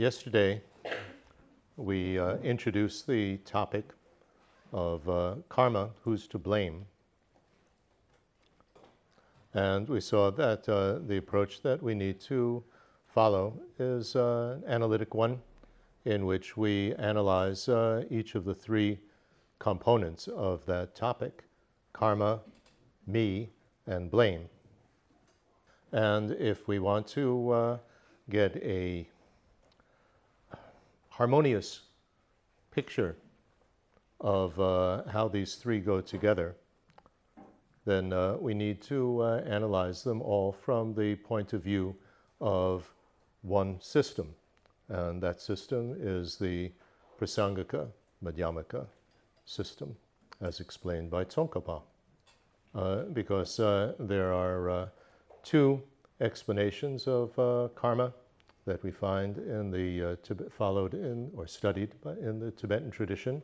[0.00, 0.62] yesterday
[1.76, 3.84] we uh, introduced the topic
[4.72, 6.86] of uh, karma, who's to blame.
[9.52, 12.64] And we saw that uh, the approach that we need to
[13.08, 15.38] follow is uh, an analytic one
[16.06, 18.98] in which we analyze uh, each of the three
[19.58, 21.44] components of that topic
[21.92, 22.40] karma,
[23.06, 23.50] me,
[23.86, 24.48] and blame.
[25.92, 27.78] And if we want to uh,
[28.30, 29.06] get a
[31.20, 31.82] harmonious
[32.70, 33.14] picture
[34.20, 36.56] of uh, how these three go together,
[37.84, 41.94] then uh, we need to uh, analyze them all from the point of view
[42.40, 42.90] of
[43.42, 44.34] one system.
[44.88, 46.72] And that system is the
[47.20, 47.88] Prasangika
[48.24, 48.86] Madhyamaka
[49.44, 49.94] system,
[50.40, 51.82] as explained by Tsongkhapa.
[52.74, 54.88] Uh, because uh, there are uh,
[55.42, 55.82] two
[56.22, 57.34] explanations of
[57.74, 58.10] karma
[58.66, 63.42] that we find in the Tibet, followed in or studied in the Tibetan tradition.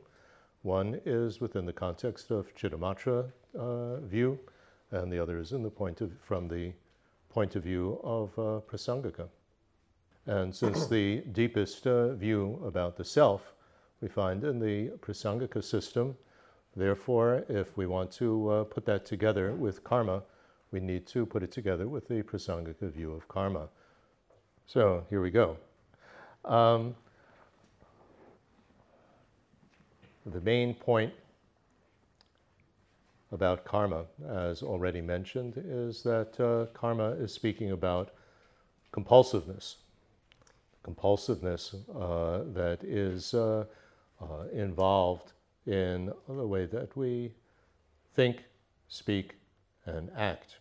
[0.63, 4.39] One is within the context of Chittamatra uh, view,
[4.91, 6.73] and the other is in the point of, from the
[7.29, 9.29] point of view of uh, Prasangika.
[10.27, 13.55] And since the deepest uh, view about the self
[14.01, 16.17] we find in the Prasangika system,
[16.75, 20.23] therefore, if we want to uh, put that together with karma,
[20.73, 23.69] we need to put it together with the Prasangika view of karma.
[24.67, 25.57] So here we go.
[26.45, 26.95] Um,
[30.27, 31.13] The main point
[33.31, 38.11] about karma, as already mentioned, is that uh, karma is speaking about
[38.93, 39.77] compulsiveness.
[40.83, 43.67] Compulsiveness uh, that is uh,
[44.21, 45.33] uh involved
[45.67, 47.33] in the way that we
[48.15, 48.43] think,
[48.89, 49.37] speak,
[49.85, 50.57] and act,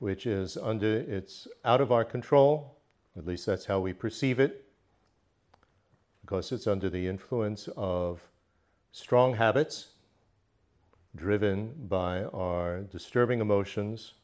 [0.00, 2.76] which is under, it's out of our control,
[3.16, 4.64] at least that's how we perceive it,
[6.22, 8.20] because it's under the influence of
[8.92, 9.88] strong habits
[11.16, 14.14] driven by our disturbing emotions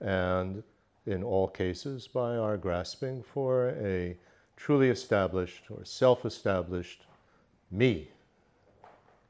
[0.00, 0.62] and,
[1.06, 4.16] in all cases, by our grasping for a
[4.56, 7.06] truly established or self established
[7.70, 8.08] me.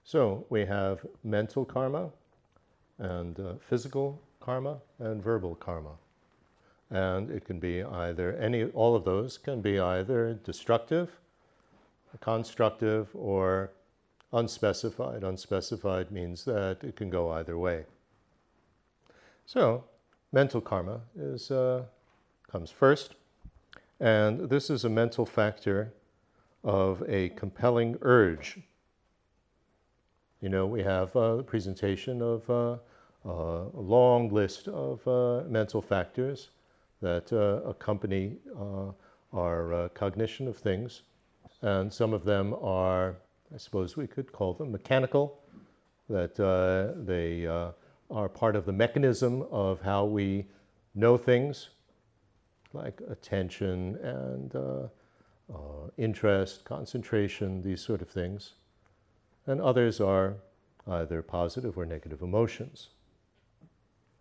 [0.04, 2.10] So we have mental karma
[2.98, 5.92] and uh, physical karma and verbal karma.
[6.88, 11.10] And it can be either any, all of those can be either destructive
[12.22, 13.72] constructive or
[14.32, 15.22] unspecified.
[15.22, 17.84] Unspecified means that it can go either way.
[19.44, 19.84] So,
[20.32, 21.82] mental karma is, uh,
[22.50, 23.16] comes first,
[24.00, 25.92] and this is a mental factor
[26.64, 28.58] of a compelling urge.
[30.40, 32.76] You know, we have a presentation of uh,
[33.28, 36.50] a long list of uh, mental factors
[37.00, 38.90] that uh, accompany uh,
[39.32, 41.02] our uh, cognition of things
[41.62, 43.16] and some of them are,
[43.52, 45.40] I suppose we could call them mechanical,
[46.08, 47.72] that uh, they uh,
[48.10, 50.46] are part of the mechanism of how we
[50.94, 51.70] know things,
[52.72, 54.88] like attention and uh,
[55.50, 58.54] uh interest, concentration, these sort of things.
[59.46, 60.34] And others are
[60.86, 62.90] either positive or negative emotions.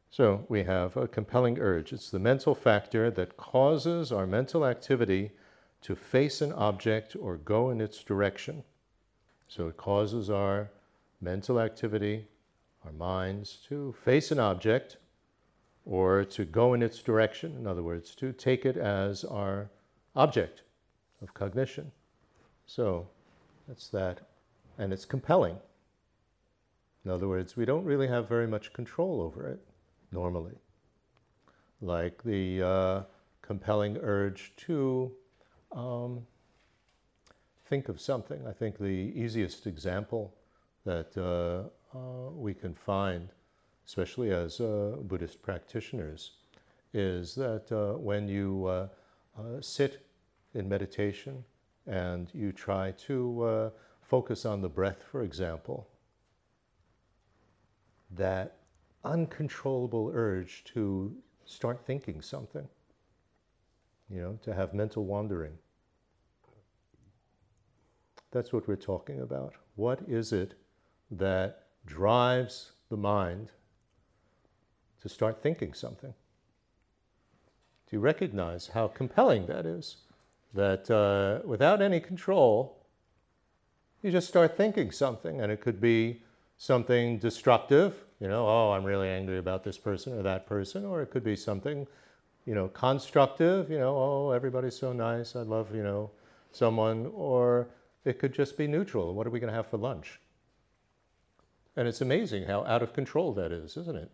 [0.10, 1.92] So we have a compelling urge.
[1.92, 5.32] It's the mental factor that causes our mental activity
[5.82, 8.64] to face an object or go in its direction.
[9.48, 10.70] So it causes our
[11.22, 12.26] mental activity,
[12.86, 14.98] our minds, to face an object
[15.86, 17.56] or to go in its direction.
[17.58, 19.70] In other words, to take it as our
[20.16, 20.64] object
[21.22, 21.92] of cognition.
[22.66, 23.08] So
[23.68, 24.22] that's that.
[24.78, 25.58] And it's compelling.
[27.06, 29.60] In other words, we don't really have very much control over it
[30.12, 30.56] normally.
[31.82, 33.04] Like the uh,
[33.42, 35.12] compelling urge to
[35.72, 36.26] um,
[37.70, 38.46] think of something.
[38.48, 40.34] I think the easiest example
[40.86, 43.30] that uh, uh, we can find,
[43.86, 46.32] especially as uh, Buddhist practitioners,
[46.94, 48.88] is that uh, when you uh,
[49.62, 50.06] sit
[50.54, 51.44] in meditation
[51.86, 53.72] and you try to
[54.02, 55.88] focus on the breath, for example,
[58.12, 58.58] that
[59.04, 61.16] uncontrollable urge to
[61.46, 62.68] start thinking something
[64.10, 65.58] you know, to have mental wandering.
[68.32, 69.54] That's what we're talking about.
[69.76, 70.56] What is it
[71.12, 73.50] that drives the mind
[75.02, 76.14] to start thinking something?
[77.90, 79.98] Do you recognize how compelling that is?
[80.54, 82.86] That uh, without any control,
[84.02, 86.22] you just start thinking something, and it could be
[86.58, 91.02] something destructive, you know, oh, I'm really angry about this person or that person, or
[91.02, 91.88] it could be something
[92.48, 96.10] you know, constructive, you know, oh, everybody's so nice, I love, you know,
[96.54, 97.68] someone, or
[98.06, 99.14] it could just be neutral.
[99.14, 100.22] What are we going to have for lunch?
[101.76, 104.10] And it's amazing how out of control that is, isn't it?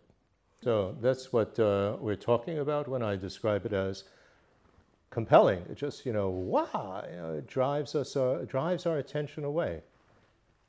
[0.64, 4.02] So that's what uh, we're talking about when I describe it as
[5.10, 5.64] compelling.
[5.70, 9.82] It just, you know, wow, you know, it drives us, uh, drives our attention away.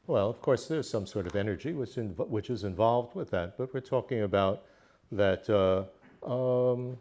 [0.08, 3.74] Well, of course, there's some sort of energy which, which is involved with that, but
[3.74, 4.66] we're talking about
[5.12, 5.86] that uh,
[6.30, 6.98] um,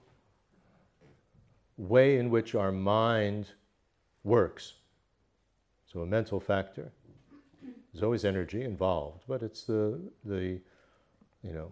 [1.77, 3.49] way in which our mind
[4.23, 4.75] works.
[5.93, 6.91] So, a mental factor.
[7.93, 10.61] There's always energy involved, but it's the, the
[11.43, 11.71] you know,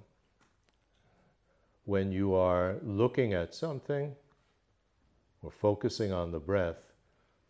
[1.86, 4.14] when you are looking at something
[5.42, 6.92] or focusing on the breath,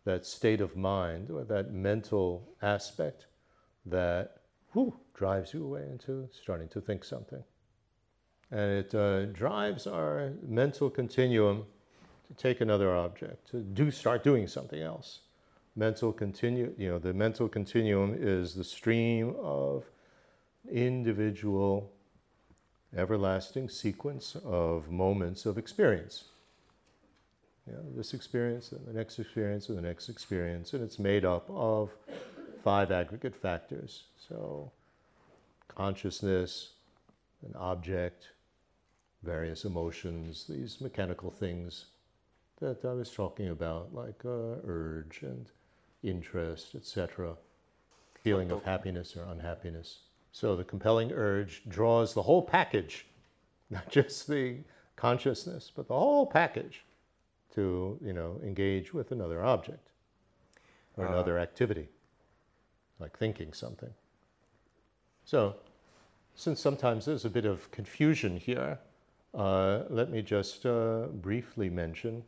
[0.05, 3.27] that state of mind or that mental aspect
[3.85, 4.37] that
[4.73, 7.43] whew, drives you away into starting to think something.
[8.51, 11.65] And it uh, drives our mental continuum
[12.27, 15.19] to take another object, to do start doing something else.
[15.75, 19.85] Mental continue, you know, the mental continuum is the stream of
[20.71, 21.91] individual,
[22.95, 26.25] everlasting sequence of moments of experience.
[27.65, 31.25] You know, this experience and the next experience and the next experience, and it's made
[31.25, 31.89] up of
[32.63, 34.03] five aggregate factors.
[34.27, 34.71] So,
[35.67, 36.69] consciousness,
[37.45, 38.29] an object,
[39.21, 41.85] various emotions, these mechanical things
[42.59, 45.45] that I was talking about, like uh, urge and
[46.01, 47.35] interest, etc.,
[48.21, 49.99] feeling of happiness or unhappiness.
[50.31, 53.05] So the compelling urge draws the whole package,
[53.69, 54.57] not just the
[54.95, 56.85] consciousness, but the whole package
[57.55, 59.89] to you know engage with another object
[60.97, 61.87] or uh, another activity
[63.03, 63.93] like thinking something.
[65.25, 65.55] So,
[66.35, 68.79] since sometimes there's a bit of confusion here,
[69.33, 72.23] uh, let me just uh, briefly mention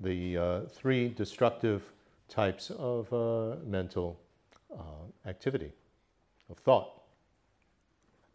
[0.00, 1.82] the uh, three destructive
[2.28, 4.18] types of uh, mental
[4.76, 5.72] uh, activity,
[6.50, 7.00] of thought.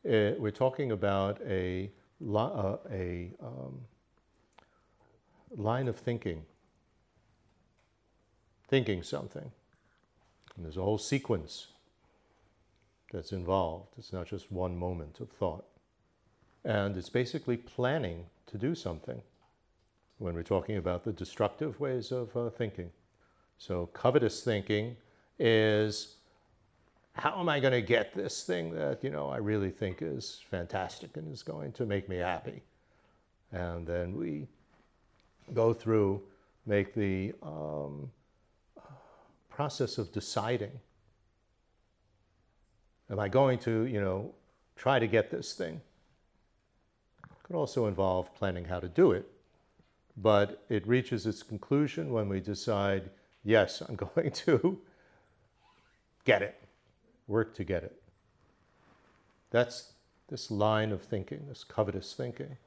[0.06, 1.92] It, uh, we're talking about a,
[2.26, 3.82] a um,
[5.58, 6.44] line of thinking,
[8.70, 9.52] thinking something.
[10.56, 11.73] And there's a whole sequence
[13.14, 13.94] that's involved.
[13.98, 15.66] It's not just one moment of thought.
[16.66, 19.22] And it's basically planning to do something
[20.18, 22.90] when we're talking about the destructive ways of uh, thinking.
[23.58, 24.96] So, covetous thinking
[25.40, 26.16] is
[27.14, 30.42] how am I going to get this thing that, you know, I really think is
[30.50, 32.62] fantastic and is going to make me happy?
[33.52, 34.48] And then we
[35.54, 36.22] go through,
[36.66, 38.10] make the um,
[39.50, 40.72] process of deciding
[43.10, 44.34] am I going to, you know,
[44.76, 45.82] try to get this thing?
[47.44, 49.30] Could also involve planning how to do it,
[50.16, 53.10] but it reaches its conclusion when we decide,
[53.44, 54.80] yes, I'm going to
[56.26, 56.62] get it,
[57.28, 58.02] work to get it.
[59.52, 59.94] That's
[60.30, 62.58] this line of thinking, this covetous thinking.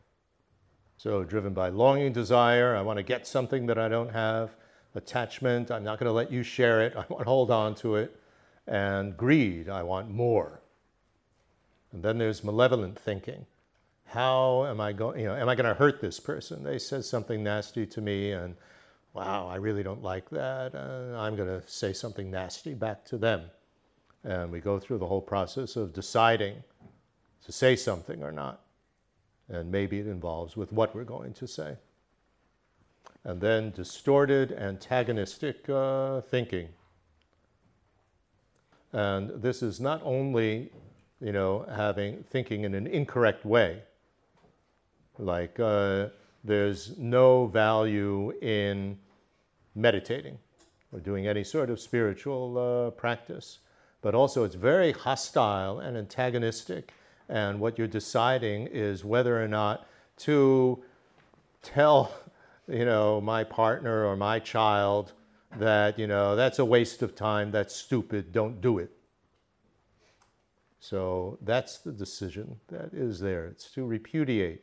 [0.98, 4.56] So, driven by longing, desire, I want to get something that I don't have,
[4.94, 7.96] attachment, I'm not going to let you share it, I want to hold on to
[7.96, 8.18] it,
[8.66, 10.60] and greed, I want more.
[11.92, 13.46] And then there's malevolent thinking.
[14.06, 16.62] How am I going, you know, am I going to hurt this person?
[16.62, 18.54] They said something nasty to me and
[19.16, 20.74] wow, I really don't like that.
[20.74, 23.42] I'm going to say something nasty back to them.
[24.24, 26.62] And we go through the whole process of deciding
[27.46, 28.60] to say something or not.
[29.48, 31.76] And maybe it involves with what we're going to say.
[33.24, 36.68] And then distorted antagonistic uh, thinking.
[38.92, 40.70] And this is not only,
[41.20, 43.82] you know, having thinking in an incorrect way,
[45.18, 46.08] like uh,
[46.44, 48.98] there's no value in
[49.74, 50.38] meditating
[50.92, 53.58] or doing any sort of spiritual uh, practice,
[54.02, 56.92] but also it's very hostile and antagonistic.
[57.28, 59.86] And what you're deciding is whether or not
[60.18, 60.82] to
[61.62, 62.12] tell,
[62.68, 65.12] you know, my partner or my child
[65.58, 68.90] that, you know, that's a waste of time, that's stupid, don't do it.
[70.80, 73.46] So that's the decision that is there.
[73.46, 74.62] It's to repudiate,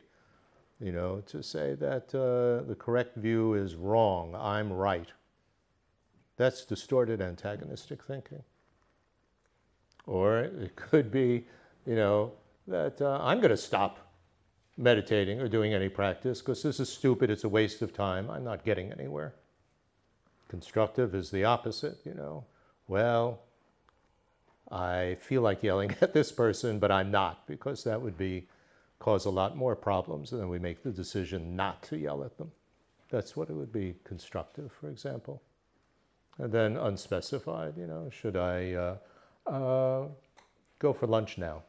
[0.80, 5.08] you know, to say that uh, the correct view is wrong, I'm right.
[6.36, 8.42] That's distorted antagonistic thinking.
[10.06, 11.46] Or it could be,
[11.86, 12.32] you know,
[12.66, 13.98] that uh, I'm going to stop
[14.76, 18.44] meditating or doing any practice because this is stupid, it's a waste of time, I'm
[18.44, 19.34] not getting anywhere.
[20.54, 22.44] Constructive is the opposite, you know.
[22.86, 23.40] Well,
[24.70, 28.46] I feel like yelling at this person, but I'm not because that would be
[29.00, 32.38] cause a lot more problems and then we make the decision not to yell at
[32.38, 32.52] them.
[33.10, 35.42] That's what it would be constructive, for example.
[36.38, 38.96] And then unspecified, you know, should I uh,
[39.50, 40.06] uh,
[40.78, 41.64] go for lunch now?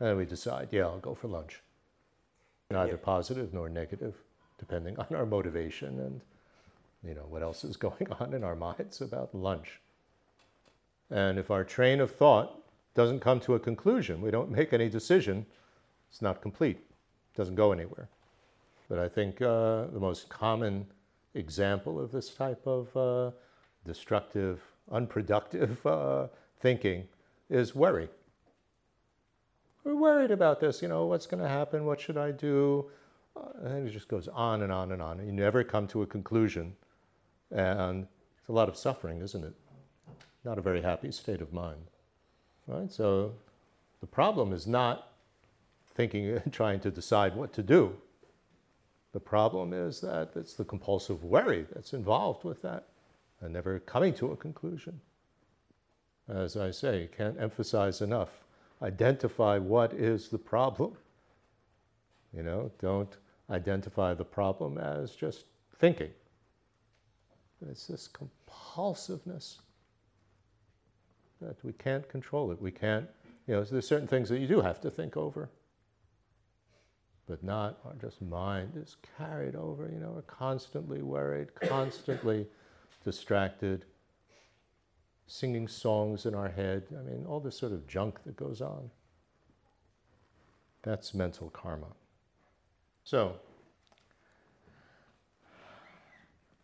[0.00, 1.60] And we decide, yeah, I'll go for lunch.
[2.70, 2.98] Neither Yeah.
[3.02, 4.14] positive nor negative,
[4.56, 6.22] depending on our motivation and,
[7.02, 9.80] you know, what else is going on in our minds about lunch.
[11.10, 12.62] And if our train of thought
[12.94, 15.46] doesn't come to a conclusion, we don't make any decision,
[16.10, 18.08] it's not complete, it doesn't go anywhere.
[18.88, 20.86] But I think uh, the most common
[21.34, 23.30] example of this type of uh,
[23.84, 24.60] destructive,
[24.90, 26.28] unproductive uh,
[26.60, 27.06] thinking
[27.50, 28.08] is worry.
[29.84, 32.90] We're worried about this, you know, what's going to happen, what should I do?
[33.36, 35.24] Uh, and it just goes on and on and on.
[35.24, 36.74] You never come to a conclusion.
[37.50, 38.06] And
[38.38, 39.54] it's a lot of suffering, isn't it?
[40.44, 41.82] Not a very happy state of mind.
[42.66, 42.92] Right?
[42.92, 43.32] So
[44.00, 45.12] the problem is not
[45.94, 47.96] thinking and trying to decide what to do.
[49.12, 52.84] The problem is that it's the compulsive worry that's involved with that
[53.40, 55.00] and never coming to a conclusion.
[56.28, 58.30] As I say, can't emphasize enough.
[58.82, 60.96] Identify what is the problem.
[62.34, 63.16] You know, don't
[63.48, 65.44] identify the problem as just
[65.78, 66.10] thinking.
[67.70, 69.60] It's this compulsiveness
[71.40, 72.60] that we can't control it.
[72.60, 73.06] We can't,
[73.46, 75.50] you know, there's certain things that you do have to think over
[77.26, 79.90] but not our just mind is carried over.
[79.92, 82.46] You know, we're constantly worried, constantly
[83.04, 83.84] distracted,
[85.26, 86.84] singing songs in our head.
[86.96, 88.90] I mean, all this sort of junk that goes on.
[90.82, 91.88] That's mental karma.
[93.02, 93.36] So,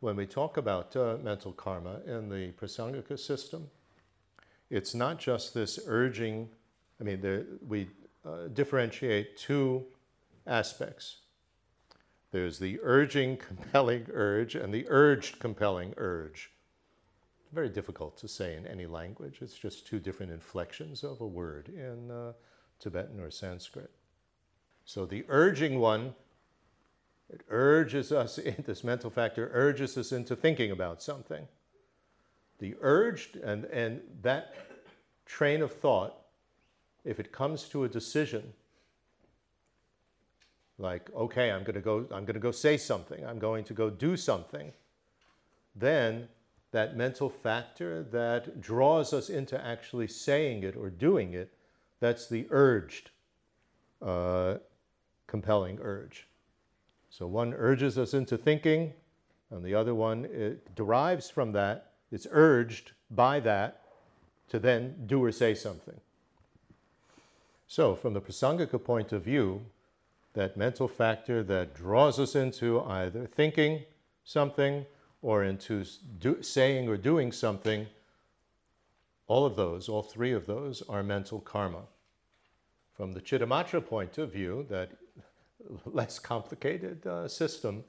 [0.02, 3.70] when we talk about uh, mental karma in the Prasangika system,
[4.68, 6.48] it's not just this urging,
[7.00, 7.88] I mean, there, we
[8.26, 9.84] uh, differentiate two
[10.44, 11.18] aspects.
[12.32, 16.50] There's the urging, compelling urge, and the urged, compelling urge.
[17.52, 19.38] Very difficult to say in any language.
[19.40, 22.32] It's just two different inflections of a word in uh,
[22.80, 23.90] Tibetan or Sanskrit.
[24.84, 26.12] So the urging one,
[27.32, 31.46] it urges us, this mental factor urges us into thinking about something.
[32.58, 34.54] The urged, and, and that
[35.26, 36.16] train of thought,
[37.04, 38.52] if it comes to a decision,
[40.78, 43.88] like okay i'm going to go i'm to go say something i'm going to go
[43.88, 44.72] do something
[45.74, 46.28] then
[46.72, 51.54] that mental factor that draws us into actually saying it or doing it
[52.00, 53.10] that's the urged
[54.02, 54.56] uh,
[55.26, 56.26] compelling urge
[57.12, 58.92] so one urges us into thinking
[59.50, 63.82] and the other one derives from that it's urged by that
[64.48, 66.00] to then do or say something
[67.68, 69.62] so from the prasangika point of view
[70.34, 73.82] that mental factor that draws us into either thinking
[74.24, 74.86] something
[75.20, 75.84] or into
[76.18, 77.86] do, saying or doing something,
[79.26, 81.82] all of those, all three of those, are mental karma.
[82.96, 84.90] From the Chittamatra point of view, that
[85.86, 87.84] less complicated uh, system,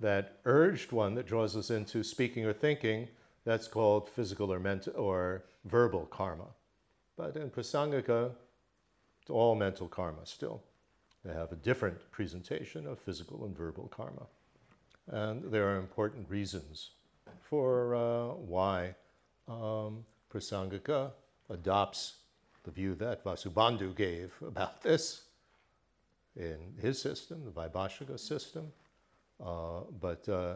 [0.00, 3.08] that urged one that draws us into speaking or thinking,
[3.44, 6.46] that's called physical or mental or verbal karma.
[7.16, 8.32] But in Prasangika,
[9.20, 10.62] it's all mental karma still.
[11.24, 14.26] They have a different presentation of physical and verbal karma.
[15.08, 16.90] And there are important reasons
[17.40, 18.94] for uh, why
[19.48, 21.12] um, Prasangika
[21.50, 22.14] adopts
[22.64, 25.22] the view that Vasubandhu gave about this
[26.36, 28.72] in his system, the Vaibhashika system.
[29.44, 30.54] Uh, but uh,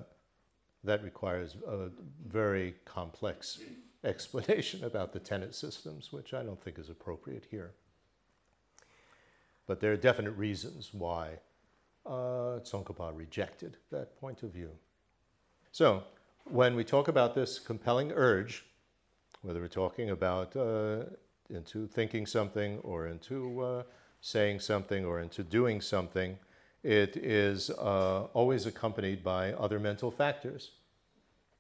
[0.85, 1.88] that requires a
[2.26, 3.61] very complex
[4.04, 7.73] explanation about the tenet systems, which I don't think is appropriate here.
[9.66, 11.40] But there are definite reasons why
[12.06, 14.71] uh, Tsongkhapa rejected that point of view.
[15.73, 16.04] So,
[16.45, 18.64] when we talk about this compelling urge,
[19.42, 21.04] whether we're talking about uh,
[21.50, 23.83] into thinking something or into uh,
[24.26, 26.37] saying something or into doing something,
[26.83, 30.73] it is uh, always accompanied by other mental factors.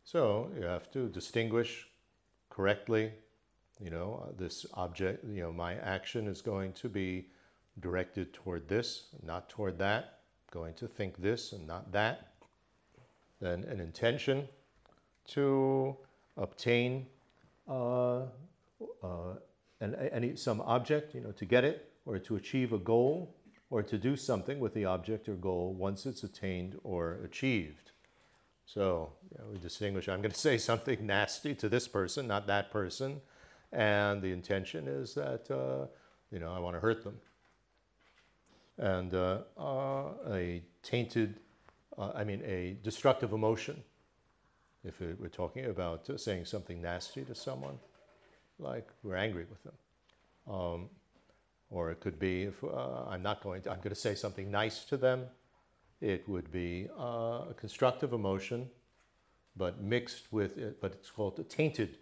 [0.02, 1.86] So you have to distinguish
[2.50, 3.12] correctly,
[3.78, 7.28] you know, uh, this object, you know, my action is going to be
[7.78, 10.18] directed toward this, not toward that,
[10.50, 12.32] going to think this and not that.
[13.40, 14.48] Then an intention
[15.28, 15.96] to
[16.36, 17.06] obtain
[17.68, 18.22] uh,
[19.04, 19.34] uh,
[19.80, 23.34] an, any, some object, you know, to get it, or to achieve a goal,
[23.68, 27.90] or to do something with the object or goal once it's attained or achieved.
[28.64, 32.46] So you know, we distinguish, I'm going to say something nasty to this person, not
[32.46, 33.20] that person,
[33.72, 35.86] and the intention is that, uh,
[36.30, 37.18] you know, I want to hurt them
[38.78, 41.40] and uh, uh, a tainted
[41.98, 43.82] uh, I mean, a destructive emotion.
[44.84, 47.78] If we're talking about uh, saying something nasty to someone,
[48.58, 49.72] like we're angry with them.
[50.48, 50.90] Um,
[51.70, 54.50] or it could be if uh, I'm not going to, I'm going to say something
[54.50, 55.24] nice to them.
[56.00, 58.68] It would be uh, a constructive emotion,
[59.56, 61.98] but mixed with it, but it's called a tainted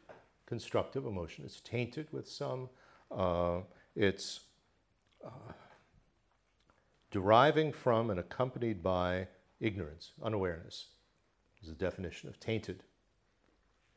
[0.47, 1.45] constructive emotion.
[1.45, 2.69] It's tainted with some,
[3.11, 3.61] uh,
[3.95, 4.41] it's
[5.25, 5.53] uh,
[7.11, 9.29] deriving from and accompanied by
[9.61, 10.89] ignorance, unawareness,
[11.63, 12.83] is the definition of tainted.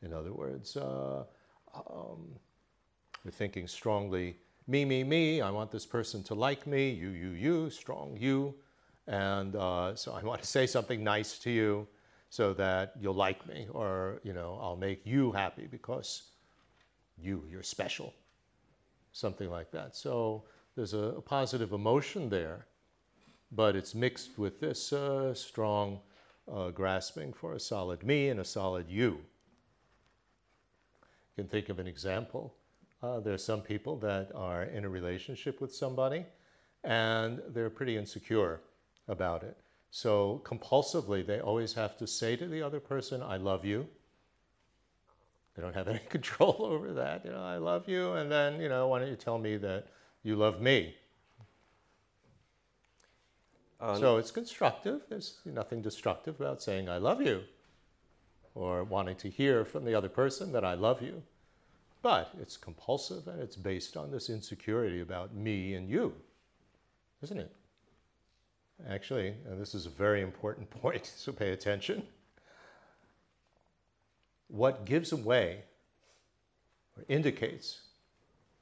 [0.02, 1.24] In other words, uh,
[1.74, 2.28] um,
[3.24, 4.36] we're thinking strongly,
[4.68, 8.54] me, me, me, I want this person to like me, you, you, you, strong you.
[9.06, 11.88] And uh, so I want to say something nice to you
[12.28, 16.24] so that you'll like me, or, you know, I'll make you happy because
[17.16, 18.12] you, you're special.
[19.12, 19.96] Something like that.
[19.96, 20.44] So
[20.76, 22.66] there's a, a positive emotion there,
[23.50, 26.00] but it's mixed with this uh, strong
[26.52, 29.18] uh, grasping for a solid me and a solid you.
[31.36, 32.54] You can think of an example.
[33.02, 36.24] Uh, there are some people that are in a relationship with somebody
[36.84, 38.60] and they're pretty insecure
[39.08, 39.56] about it.
[39.90, 43.86] So compulsively, they always have to say to the other person, I love you.
[45.54, 47.24] They don't have any control over that.
[47.24, 49.88] You know, I love you, and then, you know, why don't you tell me that
[50.22, 50.94] you love me?
[53.80, 55.02] Um, so it's constructive.
[55.08, 57.42] There's nothing destructive about saying I love you
[58.54, 61.22] or wanting to hear from the other person that I love you.
[62.02, 66.14] But it's compulsive and it's based on this insecurity about me and you,
[67.22, 67.52] isn't it?
[68.88, 72.02] Actually, and this is a very important point, so pay attention.
[74.48, 75.64] What gives away
[76.96, 77.80] or indicates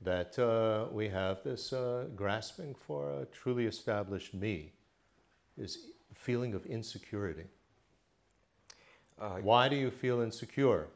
[0.00, 4.72] that uh, we have this uh, grasping for a truly established me
[5.56, 7.44] is feeling of insecurity.
[9.18, 10.88] Uh, Why do you feel insecure?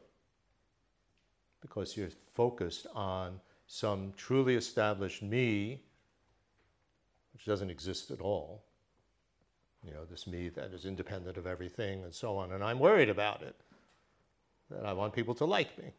[1.61, 5.81] Because you're focused on some truly established me,
[7.33, 8.63] which doesn't exist at all
[9.83, 12.51] you know, this me that is independent of everything and so on.
[12.51, 13.55] And I'm worried about it.
[14.69, 15.91] That I want people to like me,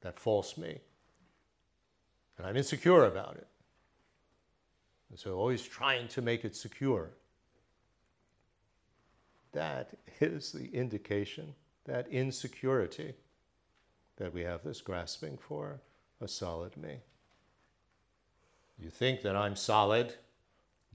[0.00, 0.78] that false me.
[2.38, 3.46] And I'm insecure about it.
[5.10, 7.10] And so always trying to make it secure.
[9.52, 13.12] That is the indication, that insecurity,
[14.22, 15.80] that we have this grasping for
[16.20, 16.98] a solid me.
[18.78, 20.14] You think that I'm solid,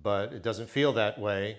[0.01, 1.57] but it doesn't feel that way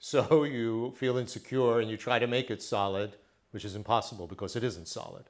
[0.00, 3.14] so you feel insecure and you try to make it solid,
[3.52, 5.26] which is impossible because it isn't solid.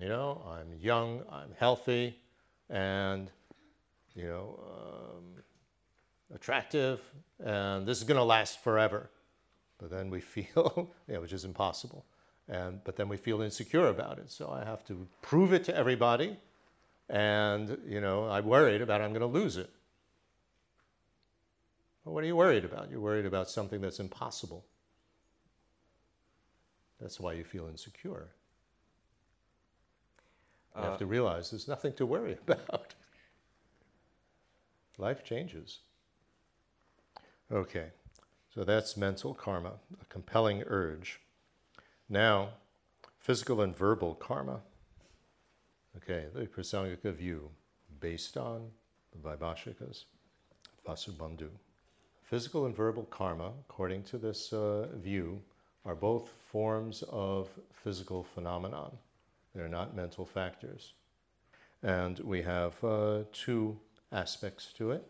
[0.00, 2.18] You know, I'm young, I'm healthy,
[2.70, 3.30] and,
[4.14, 5.42] you know, um,
[6.34, 7.02] attractive,
[7.38, 9.10] and this is going to last forever.
[9.76, 12.06] But then we feel, know, which is impossible.
[12.48, 14.30] And, but then we feel insecure about it.
[14.30, 16.36] So I have to prove it to everybody.
[17.08, 19.70] And, you know, I'm worried about I'm going to lose it.
[22.04, 22.90] Well, what are you worried about?
[22.90, 24.64] You're worried about something that's impossible.
[27.00, 28.28] That's why you feel insecure.
[30.76, 32.94] You uh, have to realize there's nothing to worry about.
[34.98, 35.80] Life changes.
[37.52, 37.88] Okay,
[38.54, 41.20] so that's mental karma, a compelling urge.
[42.08, 42.50] Now,
[43.18, 44.60] physical and verbal karma.
[45.96, 47.50] Okay, the Prasangika view
[48.00, 48.70] based on
[49.12, 50.04] the Vaibhashikas,
[50.86, 51.48] Vasubandhu.
[52.22, 55.40] Physical and verbal karma, according to this uh, view,
[55.84, 58.96] are both forms of physical phenomenon.
[59.54, 60.92] They're not mental factors.
[61.82, 63.78] And we have uh, two
[64.12, 65.04] aspects to it.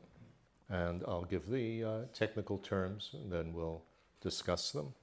[0.68, 3.82] And I'll give the uh, technical terms and then we'll
[4.20, 4.94] discuss them.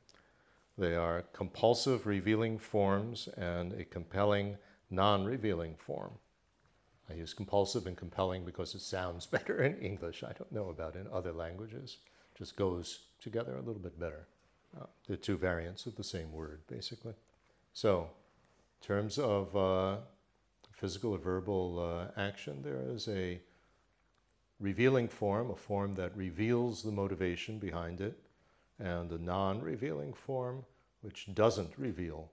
[0.78, 4.58] They are compulsive revealing forms and a compelling
[4.90, 6.14] non revealing form.
[7.10, 10.24] I use compulsive and compelling because it sounds better in English.
[10.24, 11.98] I don't know about in other languages.
[12.34, 14.28] It just goes together a little bit better.
[14.80, 17.14] Uh, the two variants of the same word, basically.
[17.74, 18.10] So,
[18.82, 19.98] in terms of uh,
[20.72, 23.40] physical or verbal uh, action, there is a
[24.60, 28.18] revealing form, a form that reveals the motivation behind it,
[28.80, 30.64] and a non revealing form
[31.02, 32.32] which doesn't reveal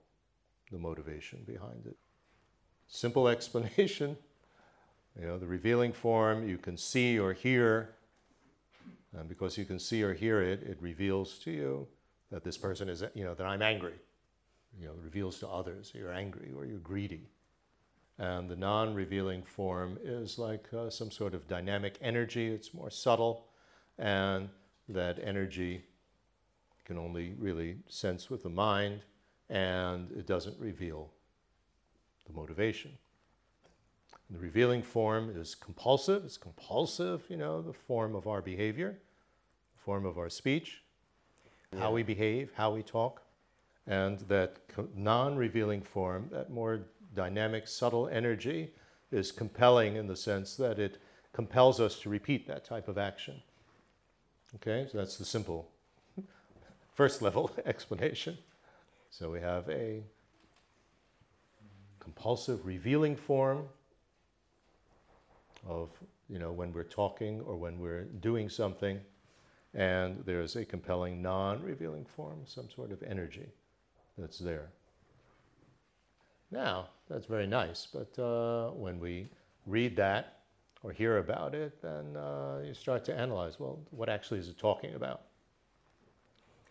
[0.71, 1.97] the motivation behind it.
[2.87, 4.17] Simple explanation
[5.19, 7.95] you know, the revealing form, you can see or hear.
[9.17, 11.87] And because you can see or hear it, it reveals to you
[12.31, 13.99] that this person is, you know, that I'm angry.
[14.79, 17.27] You know, reveals to others you're angry or you're greedy.
[18.17, 22.89] And the non revealing form is like uh, some sort of dynamic energy, it's more
[22.89, 23.47] subtle.
[23.97, 24.47] And
[24.87, 25.83] that energy
[26.85, 29.01] can only really sense with the mind,
[29.49, 31.11] and it doesn't reveal
[32.27, 32.91] the motivation.
[34.29, 36.23] The revealing form is compulsive.
[36.23, 38.97] It's compulsive, you know, the form of our behavior,
[39.75, 40.81] the form of our speech,
[41.77, 43.23] how we behave, how we talk.
[43.87, 44.57] And that
[44.95, 46.81] non revealing form, that more
[47.15, 48.71] dynamic, subtle energy,
[49.11, 51.01] is compelling in the sense that it
[51.33, 53.41] compels us to repeat that type of action.
[54.55, 55.70] Okay, so that's the simple
[57.01, 58.37] first level explanation.
[59.09, 60.03] So we have a
[61.97, 63.63] compulsive revealing form
[65.67, 65.89] of,
[66.29, 68.99] you know, when we're talking or when we're doing something,
[69.73, 73.49] and there's a compelling non revealing form, some sort of energy
[74.15, 74.69] that's there.
[76.51, 79.27] Now, that's very nice, but uh, when we
[79.65, 80.41] read that
[80.83, 84.59] or hear about it, then uh, you start to analyze well, what actually is it
[84.59, 85.30] talking about?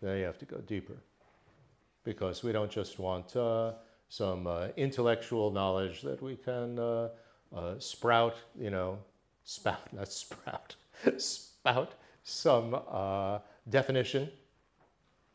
[0.01, 0.97] Then you have to go deeper.
[2.03, 3.73] Because we don't just want uh,
[4.09, 7.09] some uh, intellectual knowledge that we can uh,
[7.55, 8.97] uh, sprout, you know,
[9.43, 10.75] spout, not sprout,
[11.17, 14.29] spout some uh, definition,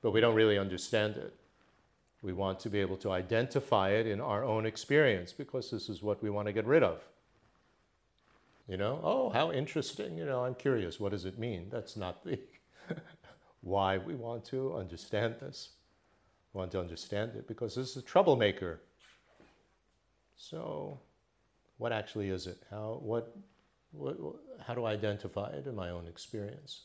[0.02, 1.34] but we don't really understand it.
[2.22, 6.02] We want to be able to identify it in our own experience because this is
[6.02, 7.02] what we want to get rid of.
[8.68, 10.16] You know, oh, how interesting.
[10.16, 10.98] You know, I'm curious.
[10.98, 11.68] What does it mean?
[11.70, 12.38] That's not the
[13.66, 15.70] why we want to understand this.
[16.52, 18.80] We want to understand it because this is a troublemaker.
[20.36, 21.00] So,
[21.78, 22.62] what actually is it?
[22.70, 23.36] How what,
[23.90, 24.16] what
[24.64, 26.82] how do I identify it in my own experience?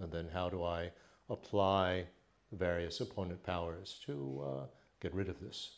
[0.00, 0.90] And then how do I
[1.30, 2.04] apply
[2.50, 4.64] the various opponent powers to uh,
[5.00, 5.76] get rid of this?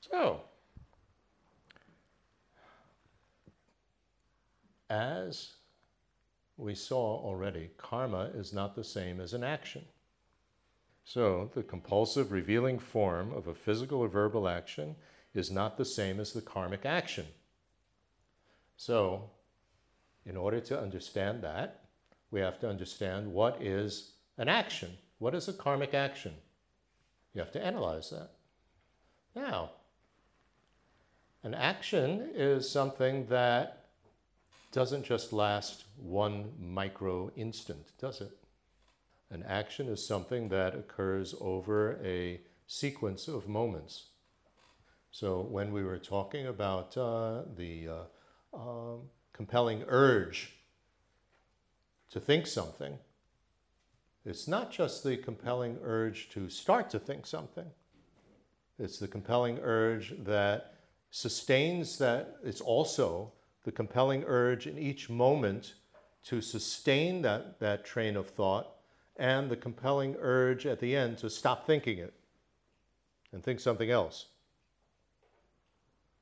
[0.00, 0.40] So,
[4.88, 5.52] as
[6.56, 9.84] we saw already, karma is not the same as an action.
[11.04, 14.96] So, the compulsive revealing form of a physical or verbal action
[15.34, 17.26] is not the same as the karmic action.
[18.76, 19.30] So,
[20.24, 21.84] in order to understand that,
[22.30, 24.90] we have to understand what is an action.
[25.18, 26.34] What is a karmic action?
[27.34, 28.30] You have to analyze that.
[29.34, 29.70] Now,
[31.44, 33.75] an action is something that
[34.76, 38.36] doesn't just last one micro instant, does it?
[39.30, 44.08] An action is something that occurs over a sequence of moments.
[45.12, 49.00] So, when we were talking about uh, the uh, um,
[49.32, 50.52] compelling urge
[52.10, 52.98] to think something,
[54.26, 57.70] it's not just the compelling urge to start to think something,
[58.78, 60.74] it's the compelling urge that
[61.10, 63.32] sustains that, it's also
[63.66, 65.74] the compelling urge in each moment
[66.22, 68.76] to sustain that, that train of thought
[69.16, 72.14] and the compelling urge at the end to stop thinking it
[73.32, 74.26] and think something else.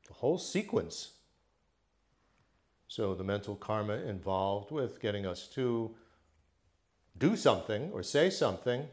[0.09, 1.11] The whole sequence.
[2.89, 5.95] So, the mental karma involved with getting us to
[7.19, 8.87] do something or say something.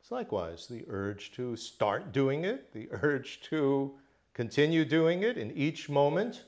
[0.00, 3.94] It's likewise the urge to start doing it, the urge to
[4.32, 6.44] continue doing it in each moment,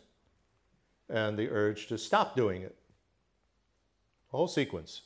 [1.09, 2.77] and the urge to stop doing it.
[4.31, 5.03] The whole sequence.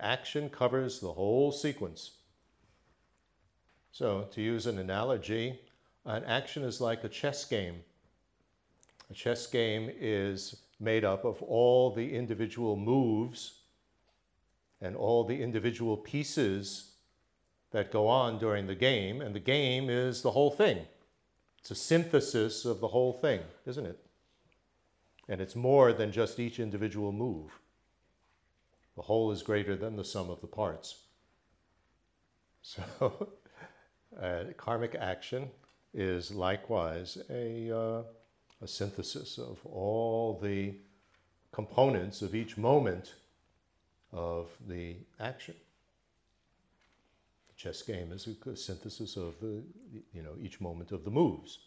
[0.00, 2.12] Action covers the whole sequence.
[3.92, 5.60] So, to use an analogy,
[6.04, 7.76] an action is like a chess game.
[9.10, 13.60] A chess game is made up of all the individual moves
[14.80, 16.90] and all the individual pieces
[17.70, 20.78] that go on during the game, and the game is the whole thing.
[21.58, 24.03] It's a synthesis of the whole thing, isn't it?
[25.28, 27.58] And it's more than just each individual move.
[28.96, 30.96] The whole is greater than the sum of the parts.
[32.66, 33.28] So,
[34.18, 35.50] uh, karmic action
[35.92, 38.02] is likewise a, uh,
[38.62, 40.74] a synthesis of all the
[41.52, 43.16] components of each moment
[44.14, 45.54] of the action.
[47.48, 49.62] The chess game is a synthesis of the,
[50.14, 51.58] you know, each moment of the moves.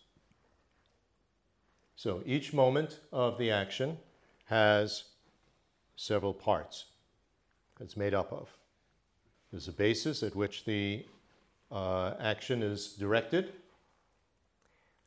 [1.97, 3.97] So each moment of the action
[4.45, 5.05] has
[5.95, 6.85] several parts
[7.79, 8.49] it's made up of.
[9.51, 11.05] There's a basis at which the
[11.71, 13.53] uh, action is directed,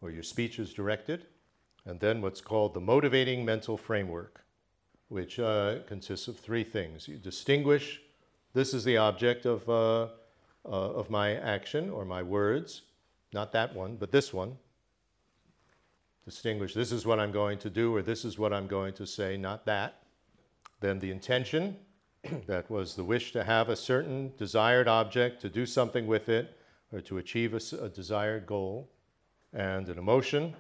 [0.00, 1.26] or your speech is directed,
[1.84, 4.44] and then what's called the motivating mental framework,
[5.08, 7.06] which uh, consists of three things.
[7.06, 8.00] You distinguish
[8.52, 10.08] this is the object of, uh, uh,
[10.66, 12.82] of my action or my words,
[13.32, 14.56] not that one, but this one.
[16.24, 19.06] Distinguish this is what I'm going to do or this is what I'm going to
[19.06, 20.02] say, not that.
[20.80, 21.76] Then the intention,
[22.46, 26.56] that was the wish to have a certain desired object, to do something with it,
[26.92, 28.90] or to achieve a desired goal.
[29.52, 30.54] And an emotion,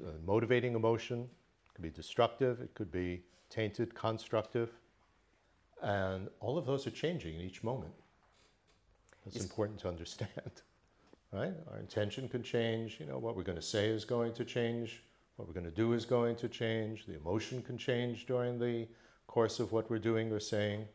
[0.00, 1.28] a motivating emotion,
[1.66, 4.70] it could be destructive, it could be tainted, constructive.
[5.82, 7.92] And all of those are changing in each moment.
[9.24, 10.30] That's Is- important to understand.
[11.36, 11.52] Right?
[11.70, 15.02] Our intention can change, you know, what we're going to say is going to change,
[15.36, 18.88] what we're going to do is going to change, the emotion can change during the
[19.26, 20.86] course of what we're doing or saying.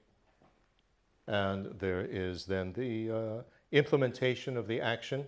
[1.28, 5.28] And there is then the uh, implementation of the action.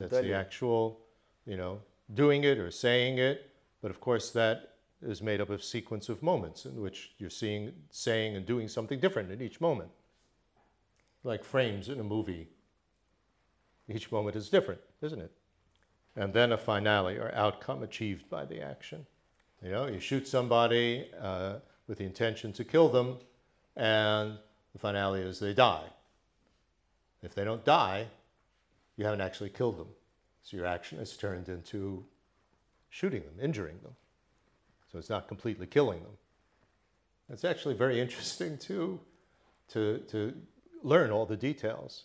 [0.00, 0.98] That's That the is- actual,
[1.46, 1.80] you know,
[2.14, 3.48] doing it or saying it.
[3.80, 7.72] But of course, that is made up of sequence of moments in which you're seeing,
[7.90, 9.90] saying, and doing something different in each moment.
[11.22, 12.48] Like frames in a movie.
[13.94, 15.32] Each moment is different, isn't it?
[16.16, 19.06] And then a finale or outcome achieved by the action.
[19.62, 21.54] You know, you shoot somebody uh,
[21.86, 23.18] with the intention to kill them,
[23.76, 24.38] and
[24.72, 25.84] the finale is they die.
[27.22, 28.06] If they don't die,
[28.96, 29.88] you haven't actually killed them.
[30.42, 32.04] So your action is turned into
[32.90, 33.94] shooting them, injuring them.
[34.90, 36.12] So it's not completely killing them.
[37.30, 39.00] It's actually very interesting to,
[39.68, 40.34] to, to
[40.82, 42.04] learn all the details.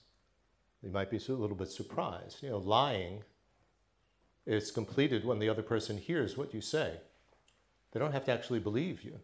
[0.87, 2.41] You might be a little bit surprised.
[2.41, 3.21] You know, lying
[4.45, 6.93] is completed when the other person hears what you say.
[7.91, 9.19] They don't have to actually believe you.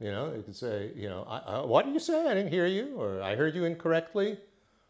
[0.00, 2.26] You know, you could say, you know, I, I, what did you say?
[2.26, 4.36] I didn't hear you, or I heard you incorrectly,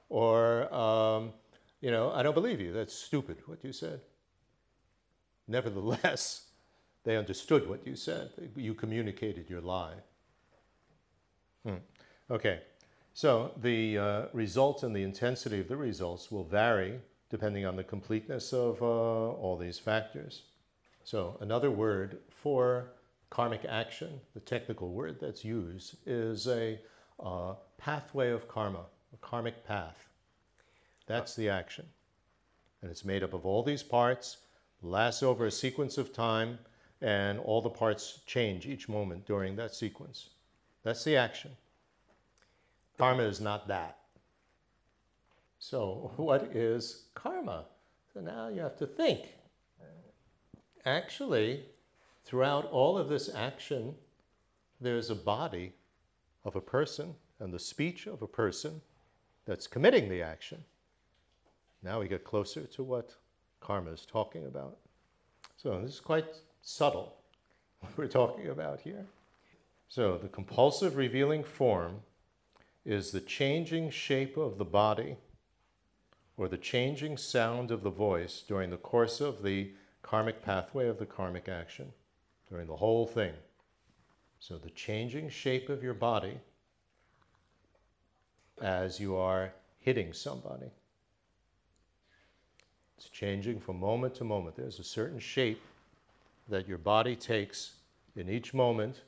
[0.08, 1.32] or, um,
[1.80, 2.72] you know, I don't believe you.
[2.72, 4.00] That's stupid what you said.
[5.46, 6.46] Nevertheless,
[7.04, 8.30] they understood what you said.
[8.56, 9.94] You communicated your lie.
[11.64, 11.76] Hmm.
[12.28, 12.62] Okay,
[13.14, 17.00] so the uh, results and the intensity of the results will vary
[17.32, 20.42] depending on the completeness of uh, all these factors.
[21.02, 22.92] So, another word for
[23.30, 26.78] karmic action, the technical word that's used, is a
[27.18, 30.08] uh, pathway of karma, a karmic path.
[31.06, 31.86] That's the action.
[32.82, 34.36] And it's made up of all these parts,
[34.82, 36.58] lasts over a sequence of time,
[37.00, 40.28] and all the parts change each moment during that sequence.
[40.82, 41.52] That's the action.
[42.98, 43.98] Karma is not that.
[45.58, 47.66] So, what is karma?
[48.12, 49.28] So now you have to think.
[50.84, 51.64] Actually,
[52.24, 53.94] throughout all of this action,
[54.80, 55.72] there's a body
[56.44, 58.80] of a person and the speech of a person
[59.46, 60.64] that's committing the action.
[61.82, 63.14] Now we get closer to what
[63.60, 64.78] karma is talking about.
[65.56, 66.26] So, this is quite
[66.62, 67.14] subtle,
[67.80, 69.06] what we're talking about here.
[69.88, 72.00] So, the compulsive revealing form
[72.84, 75.16] is the changing shape of the body
[76.36, 79.70] or the changing sound of the voice during the course of the
[80.02, 81.92] karmic pathway of the karmic action,
[82.48, 83.32] during the whole thing.
[84.40, 86.40] So, the changing shape of your body
[88.60, 90.70] as you are hitting somebody.
[92.96, 94.56] It's changing from moment to moment.
[94.56, 95.60] There's a certain shape
[96.48, 97.74] that your body takes
[98.16, 99.02] in each moment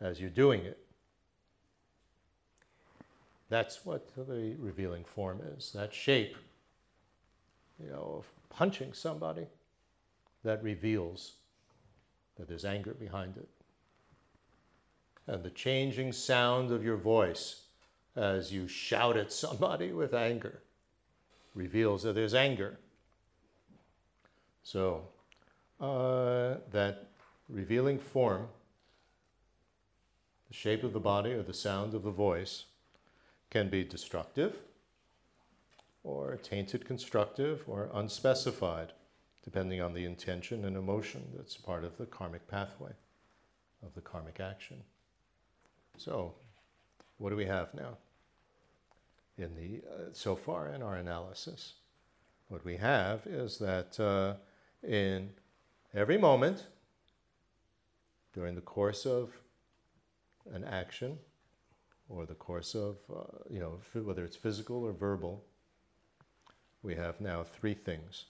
[0.00, 0.83] as you're doing it.
[3.48, 5.72] That's what the revealing form is.
[5.72, 6.36] That shape,
[7.82, 9.46] you know, of punching somebody,
[10.44, 11.34] that reveals
[12.36, 13.48] that there's anger behind it.
[15.26, 17.62] And the changing sound of your voice
[18.16, 20.60] as you shout at somebody with anger
[21.54, 22.78] reveals that there's anger.
[24.62, 25.02] So,
[25.80, 27.08] uh, that
[27.48, 28.48] revealing form,
[30.48, 32.64] the shape of the body or the sound of the voice,
[33.54, 34.56] can be destructive
[36.02, 38.92] or tainted constructive or unspecified,
[39.44, 42.90] depending on the intention and emotion that's part of the karmic pathway
[43.86, 44.78] of the karmic action.
[45.96, 46.34] So,
[47.18, 47.96] what do we have now
[49.38, 51.74] in the uh, so far in our analysis?
[52.48, 54.34] What we have is that uh,
[54.84, 55.30] in
[55.94, 56.66] every moment
[58.32, 59.30] during the course of
[60.52, 61.18] an action
[62.08, 65.44] or the course of, uh, you know, whether it's physical or verbal,
[66.82, 68.26] we have now three things.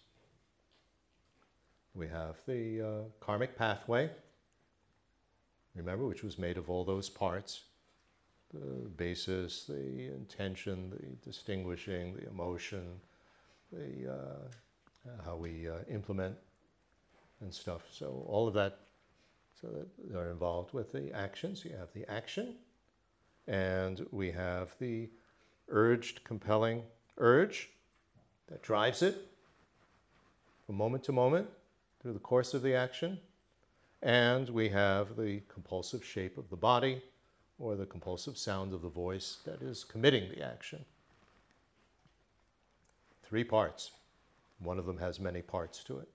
[1.94, 4.10] We have the uh, karmic pathway,
[5.74, 7.62] remember, which was made of all those parts
[8.54, 13.00] the basis, the intention, the distinguishing, the emotion,
[13.72, 16.36] the, uh, how we uh, implement
[17.40, 17.82] and stuff.
[17.90, 18.78] So, all of that
[19.60, 21.64] so that are involved with the actions.
[21.64, 22.54] You have the action,
[23.46, 25.08] and we have the
[25.68, 26.82] urged, compelling
[27.18, 27.70] urge
[28.48, 29.28] that drives it
[30.66, 31.48] from moment to moment
[32.00, 33.18] through the course of the action.
[34.02, 37.02] and we have the compulsive shape of the body
[37.58, 40.84] or the compulsive sound of the voice that is committing the action.
[43.22, 43.92] Three parts.
[44.58, 46.08] One of them has many parts to it.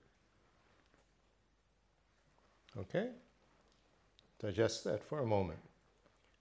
[2.78, 3.08] Okay?
[4.40, 5.58] Digest that for a moment.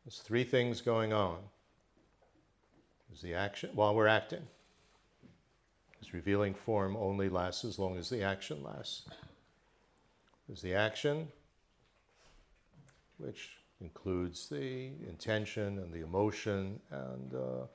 [0.05, 1.37] There's three things going on.
[3.09, 4.41] There's the action while we're acting.
[5.99, 9.03] This revealing form only lasts as long as the action lasts.
[10.47, 11.27] There's the action,
[13.17, 17.65] which includes the intention and the emotion and uh,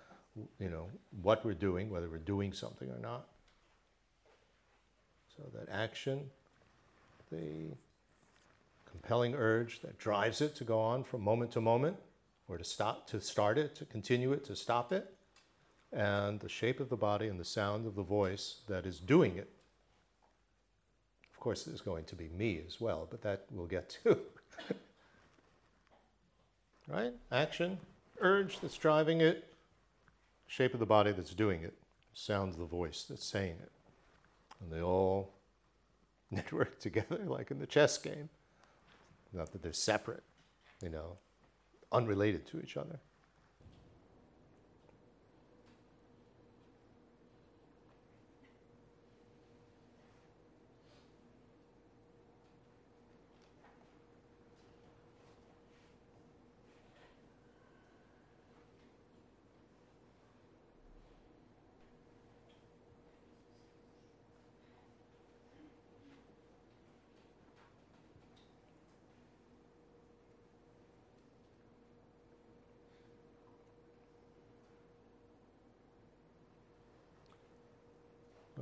[0.59, 0.89] you know
[1.23, 3.29] what we're doing, whether we're doing something or not.
[5.37, 6.31] So that action,
[7.31, 7.69] the
[8.91, 11.97] compelling urge that drives it to go on from moment to moment,
[12.49, 15.15] or to stop, to start it, to continue it, to stop it,
[15.93, 19.37] and the shape of the body and the sound of the voice that is doing
[19.37, 19.49] it.
[21.33, 24.19] Of course, there's going to be me as well, but that we'll get to.
[26.89, 27.13] right?
[27.31, 27.79] Action,
[28.21, 29.45] urge that's driving it,
[30.47, 31.75] shape of the body that's doing it,
[32.13, 33.73] sound of the voice that's saying it.
[34.61, 35.31] And they all
[36.31, 38.29] network together like in the chess game.
[39.33, 40.23] Not that they're separate,
[40.83, 41.19] you know,
[41.95, 42.99] unrelated to each other.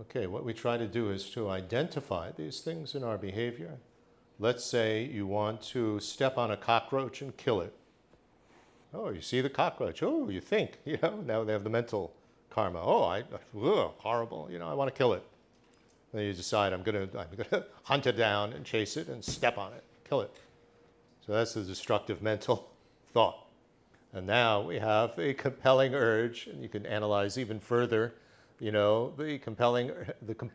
[0.03, 3.79] Okay, what we try to do is to identify these things in our behavior.
[4.41, 7.73] Let's say you want to step on a cockroach and kill it.
[8.93, 10.03] Oh, you see the cockroach.
[10.03, 12.13] Oh, you think, you know, now they have the mental
[12.51, 12.83] karma.
[12.83, 13.21] Oh, I,
[13.57, 15.23] ugh, horrible, you know, I want to kill it.
[16.13, 19.25] Then you decide, I'm going to I'm gonna hunt it down and chase it and
[19.25, 20.35] step on it, kill it.
[21.25, 22.71] So that's the destructive mental
[23.13, 23.47] thought.
[24.13, 28.15] And now we have a compelling urge, and you can analyze even further
[28.63, 29.91] you know, the compelling,
[30.23, 30.51] the, com-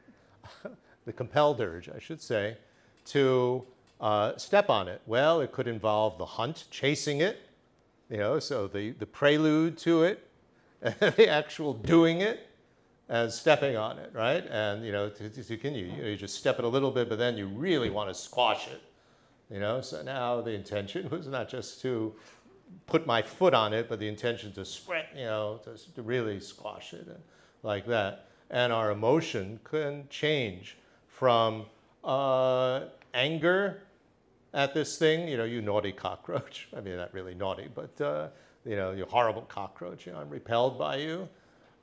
[1.05, 2.57] the compelled urge, I should say,
[3.07, 3.63] to
[3.99, 5.01] uh, step on it.
[5.05, 7.41] Well, it could involve the hunt, chasing it,
[8.09, 10.25] you know, so the, the prelude to it,
[10.81, 12.47] the actual doing it,
[13.09, 14.45] and stepping on it, right?
[14.47, 17.09] And, you know, to, to continue, you, know, you just step it a little bit,
[17.09, 18.81] but then you really want to squash it,
[19.49, 19.81] you know?
[19.81, 22.13] So now the intention was not just to
[22.85, 26.39] put my foot on it, but the intention to spread, you know, to, to really
[26.39, 27.07] squash it.
[27.07, 27.19] And,
[27.63, 28.27] like that.
[28.49, 31.65] And our emotion can change from
[32.03, 33.81] uh, anger
[34.53, 36.67] at this thing, you know, you naughty cockroach.
[36.77, 38.27] I mean, not really naughty, but, uh,
[38.65, 41.27] you know, you horrible cockroach, you know, I'm repelled by you.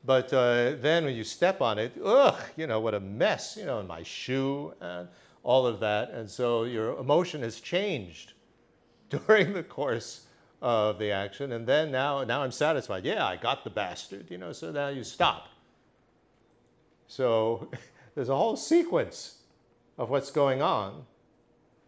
[0.07, 3.65] But uh, then when you step on it, ugh, you know, what a mess, you
[3.65, 5.09] know, in my shoe and
[5.43, 6.11] all of that.
[6.11, 8.33] And so your emotion has changed
[9.09, 10.27] during the course
[10.61, 11.53] of the action.
[11.53, 13.05] And then now, now I'm satisfied.
[13.05, 15.49] Yeah, I got the bastard, you know, so now you stop.
[17.07, 17.71] So
[18.15, 19.39] there's a whole sequence
[19.99, 21.05] of what's going on,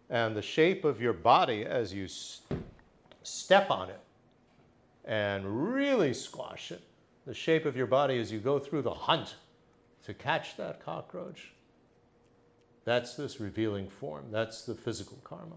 [0.09, 2.07] and the shape of your body as you
[3.23, 4.01] step on it
[5.05, 6.81] and really squash it,
[7.27, 9.35] the shape of your body as you go through the hunt
[10.05, 11.53] to catch that cockroach.
[12.85, 14.27] That's this revealing form.
[14.31, 15.57] That's the physical karma.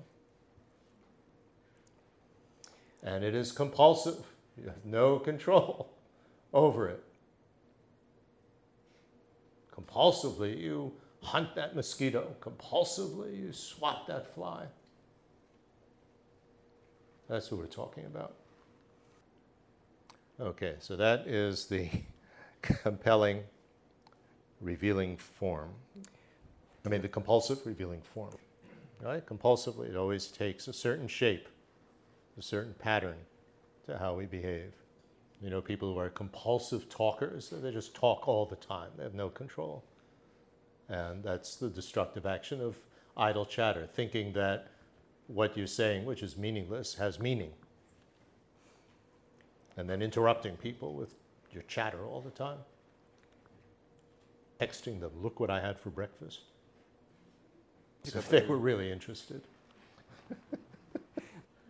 [3.04, 4.26] And it is compulsive.
[4.58, 5.91] You have no control
[6.54, 7.04] over it
[9.79, 14.65] compulsively you hunt that mosquito, compulsively you swat that fly.
[17.27, 18.35] That's what we're talking about.
[20.39, 21.89] Okay, so that is the
[22.61, 23.43] compelling
[24.61, 25.69] revealing form.
[26.85, 28.35] I mean, the compulsive revealing form.
[29.01, 29.25] Right?
[29.25, 31.47] Compulsively, it always takes a certain shape,
[32.38, 33.15] a certain pattern
[33.86, 34.73] to how we behave.
[35.41, 39.13] You know, people who are compulsive talkers, they just talk all the time, they have
[39.13, 39.83] no control.
[40.89, 42.75] And that's the destructive action of
[43.15, 44.67] idle chatter, thinking that
[45.27, 47.51] what you're saying, which is meaningless, has meaning.
[49.77, 51.15] And then interrupting people with
[51.53, 52.57] your chatter all the time.
[54.59, 56.41] Texting them, look what I had for breakfast.
[58.03, 59.41] If they were really interested.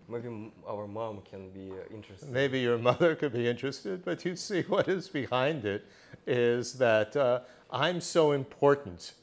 [0.09, 2.29] Maybe our mom can be uh, interested.
[2.29, 5.85] Maybe your mother could be interested, but you see what is behind it
[6.25, 9.13] is that uh, I'm so important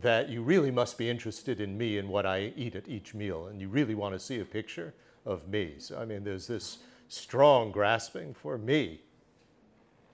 [0.00, 3.46] that you really must be interested in me and what I eat at each meal,
[3.46, 4.92] and you really want to see a picture
[5.24, 5.74] of me.
[5.78, 6.78] So, I mean, there's this
[7.08, 9.00] strong grasping for me.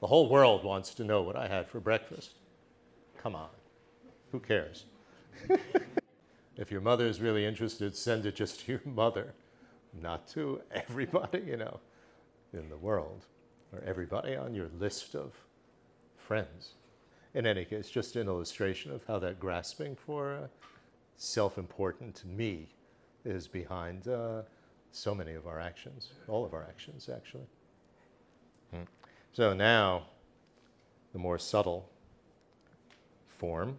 [0.00, 2.34] The whole world wants to know what I had for breakfast.
[3.22, 3.48] Come on,
[4.32, 4.84] who cares?
[6.56, 9.32] if your mother is really interested, send it just to your mother,
[9.92, 11.80] not to everybody, you know,
[12.52, 13.26] in the world,
[13.72, 15.34] or everybody on your list of
[16.16, 16.74] friends.
[17.34, 20.46] In any case, just an illustration of how that grasping for uh,
[21.16, 22.66] self important me
[23.24, 24.42] is behind uh,
[24.90, 27.46] so many of our actions, all of our actions, actually.
[28.72, 28.82] Hmm.
[29.32, 30.06] So now,
[31.12, 31.88] the more subtle
[33.38, 33.76] form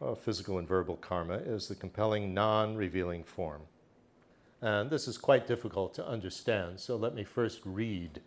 [0.00, 3.62] of physical and verbal karma is the compelling non revealing form.
[4.62, 8.20] And this is quite difficult to understand, so let me first read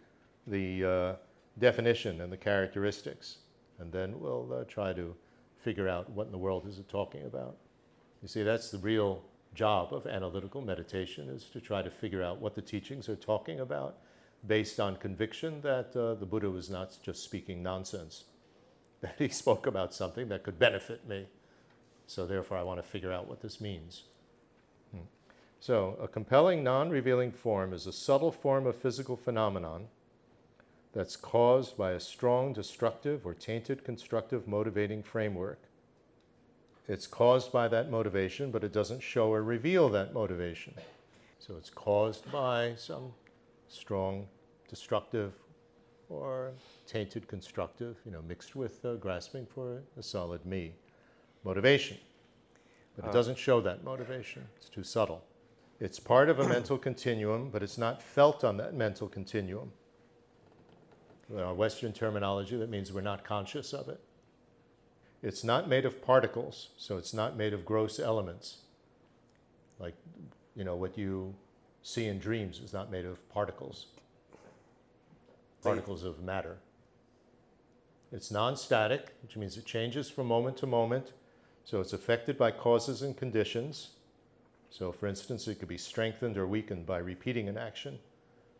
[0.45, 1.15] the uh,
[1.57, 3.37] definition and the characteristics
[3.79, 5.15] and then we'll uh, try to
[5.57, 7.57] figure out what in the world is it talking about.
[8.21, 9.23] You see, that's the real
[9.53, 13.61] job of analytical meditation is to try to figure out what the teachings are talking
[13.61, 13.97] about
[14.47, 18.25] based on conviction that uh, the Buddha was not just speaking nonsense,
[19.01, 21.27] that he spoke about something that could benefit me.
[22.07, 24.03] So therefore, I want to figure out what this means.
[25.65, 29.87] So, a compelling, non revealing form is a subtle form of physical phenomenon
[30.93, 35.57] that's caused by a strong destructive or tainted constructive motivating framework.
[36.87, 40.75] It's caused by that motivation, but it doesn't show or reveal that motivation.
[41.39, 43.11] So it's caused by some
[43.67, 44.27] strong
[44.69, 45.33] destructive
[46.09, 46.51] or
[46.85, 50.75] tainted constructive, you know, mixed with uh, grasping for a solid me
[51.43, 51.97] motivation.
[52.95, 55.23] But it doesn't show that motivation, it's too subtle.
[55.79, 59.71] It's part of a mental continuum, but it's not felt on that mental continuum.
[61.29, 63.99] In our Western terminology, that means we're not conscious of it.
[65.21, 68.57] It's not made of particles, so it's not made of gross elements.
[69.79, 69.95] Like,
[70.55, 71.33] you know, what you
[71.81, 73.87] see in dreams is not made of particles,
[75.61, 76.57] particles of matter.
[78.11, 81.11] It's non static, which means it changes from moment to moment,
[81.65, 83.89] so it's affected by causes and conditions.
[84.77, 87.99] So, for instance, it could be strengthened or weakened by repeating an action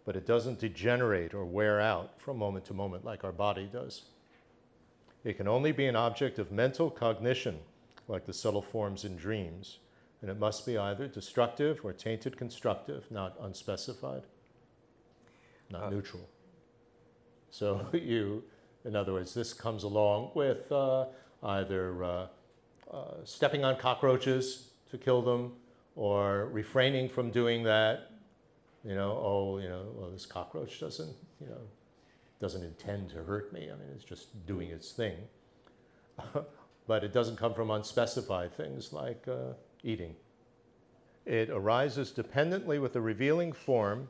[0.06, 4.04] but it doesn't degenerate or wear out from moment to moment like our body does.
[5.24, 7.58] It can only be an object of mental cognition,
[8.08, 9.80] like the subtle forms in dreams,
[10.22, 14.22] and it must be either destructive or tainted constructive, not unspecified,
[15.72, 16.30] not uh, neutral.
[17.50, 18.44] So you,
[18.86, 21.06] in other words, this comes along with uh,
[21.42, 22.28] either uh,
[22.94, 25.54] uh, stepping on cockroaches to kill them
[25.96, 28.12] or refraining from doing that
[28.86, 31.62] you know, oh, you know, well, this cockroach doesn't, you know,
[32.40, 33.64] doesn't intend to hurt me.
[33.64, 35.18] I mean, it's just doing its thing.
[36.88, 40.16] but it doesn't come from unspecified things like uh, eating.
[41.26, 44.08] It arises dependently with a revealing form,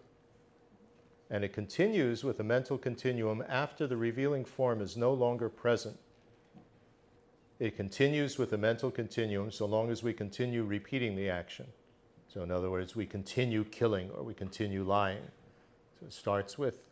[1.30, 5.98] and it continues with a mental continuum after the revealing form is no longer present.
[7.58, 11.66] It continues with the mental continuum so long as we continue repeating the action.
[12.28, 15.24] So, in other words, we continue killing or we continue lying.
[15.98, 16.84] So, it starts with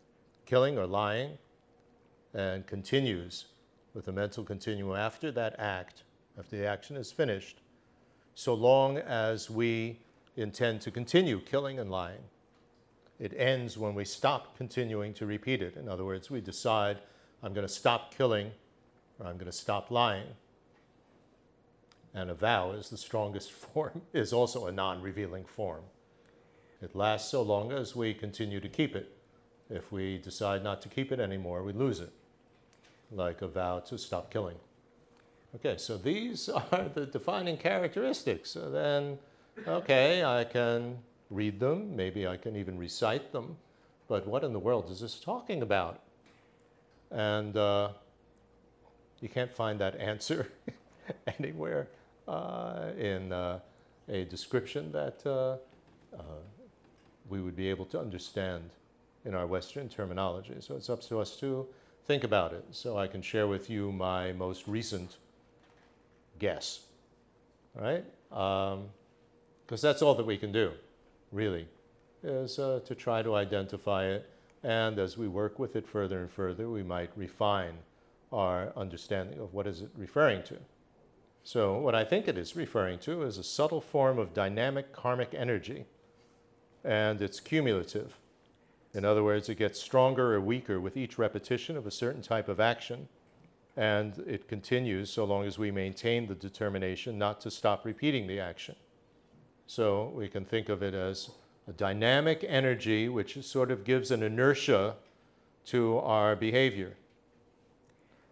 [0.46, 1.36] killing or lying
[2.32, 3.46] and continues
[3.92, 6.04] with the mental continuum after that act,
[6.38, 7.60] after the action is finished,
[8.34, 9.98] so long as we
[10.38, 12.22] intend to continue killing and lying.
[13.20, 15.76] It ends when we stop continuing to repeat it.
[15.76, 17.00] In other words, we decide,
[17.42, 18.50] I'm going to stop killing
[19.20, 20.26] or I'm going to stop lying
[22.14, 25.82] and a vow is the strongest form, is also a non revealing form.
[26.80, 29.10] It lasts so long as we continue to keep it.
[29.70, 32.12] If we decide not to keep it anymore, we lose it,
[33.10, 34.56] like a vow to stop killing.
[35.56, 38.50] Okay, so these are the defining characteristics.
[38.50, 39.18] So then,
[39.66, 40.98] okay, I can
[41.30, 43.56] read them, maybe I can even recite them,
[44.08, 46.02] but what in the world is this talking about?
[47.10, 47.90] And uh,
[49.20, 50.48] you can't find that answer
[51.38, 51.88] anywhere
[52.28, 53.60] in uh,
[54.08, 55.56] a description that uh,
[57.28, 58.70] we would be able to understand
[59.24, 60.54] in our Western terminology.
[60.60, 61.66] So it's up to us to
[62.06, 62.64] think about it.
[62.70, 65.16] So I can share with you my most recent
[66.38, 66.80] guess,
[67.74, 68.04] right?
[68.28, 68.88] Because um,
[69.68, 70.72] that's all that we can do,
[71.32, 71.66] really,
[72.22, 74.28] is uh, to try to identify it.
[74.62, 77.74] And as we work with it further and further, we might refine
[78.32, 80.56] our understanding of what is it referring to.
[81.46, 85.34] So, what I think it is referring to is a subtle form of dynamic karmic
[85.34, 85.84] energy,
[86.82, 88.16] and it's cumulative.
[88.94, 92.48] In other words, it gets stronger or weaker with each repetition of a certain type
[92.48, 93.08] of action,
[93.76, 98.40] and it continues so long as we maintain the determination not to stop repeating the
[98.40, 98.74] action.
[99.66, 101.28] So we can think of it as
[101.68, 104.94] a dynamic energy which sort of gives an inertia
[105.66, 106.96] to our behavior.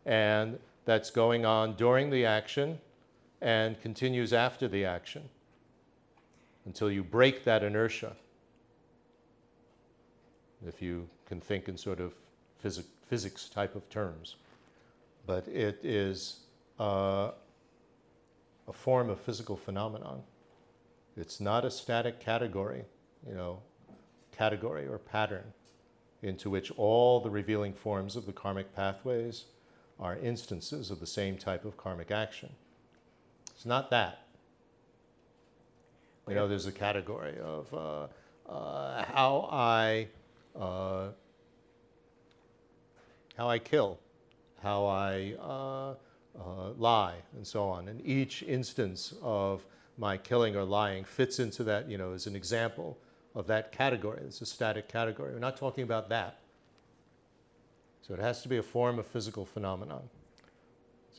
[0.07, 2.79] And that's going on during the action
[3.43, 5.29] and continues after the action
[6.65, 8.13] until you break that inertia.
[10.65, 12.15] If you can think in sort of
[12.61, 14.37] physic- physics type of terms.
[15.27, 16.41] But it is
[16.79, 17.33] uh,
[18.69, 20.23] a form of physical phenomenon.
[21.17, 22.85] It's not a static category,
[23.29, 23.59] you know,
[24.31, 25.53] category or pattern
[26.23, 29.47] into which all the revealing forms of the karmic pathways
[29.99, 32.51] are instances of the same type of karmic action.
[33.55, 34.27] It's not that.
[36.29, 38.07] You know, there's a category of uh,
[38.51, 40.07] uh, how I
[40.59, 41.09] uh,
[43.37, 43.99] how I kill,
[44.63, 45.95] how I uh,
[46.39, 47.89] uh, lie, and so on.
[47.89, 49.65] And each instance of
[49.99, 51.91] my killing or lying fits into that.
[51.91, 52.97] You know, as an example
[53.35, 54.21] of that category.
[54.25, 55.33] It's a static category.
[55.33, 56.37] We're not talking about that.
[58.07, 60.09] So it has to be a form of physical phenomenon.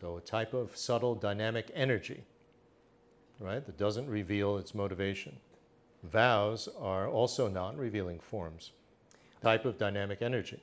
[0.03, 2.25] So a type of subtle dynamic energy,
[3.39, 5.37] right, that doesn't reveal its motivation.
[6.03, 8.71] Vows are also non revealing forms,
[9.41, 10.61] type of dynamic energy.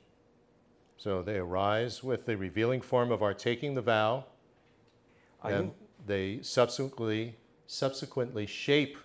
[0.95, 4.25] So they arise with the revealing form of our taking the vow,
[5.41, 5.73] Are and you,
[6.05, 7.35] they subsequently,
[7.65, 8.95] subsequently shape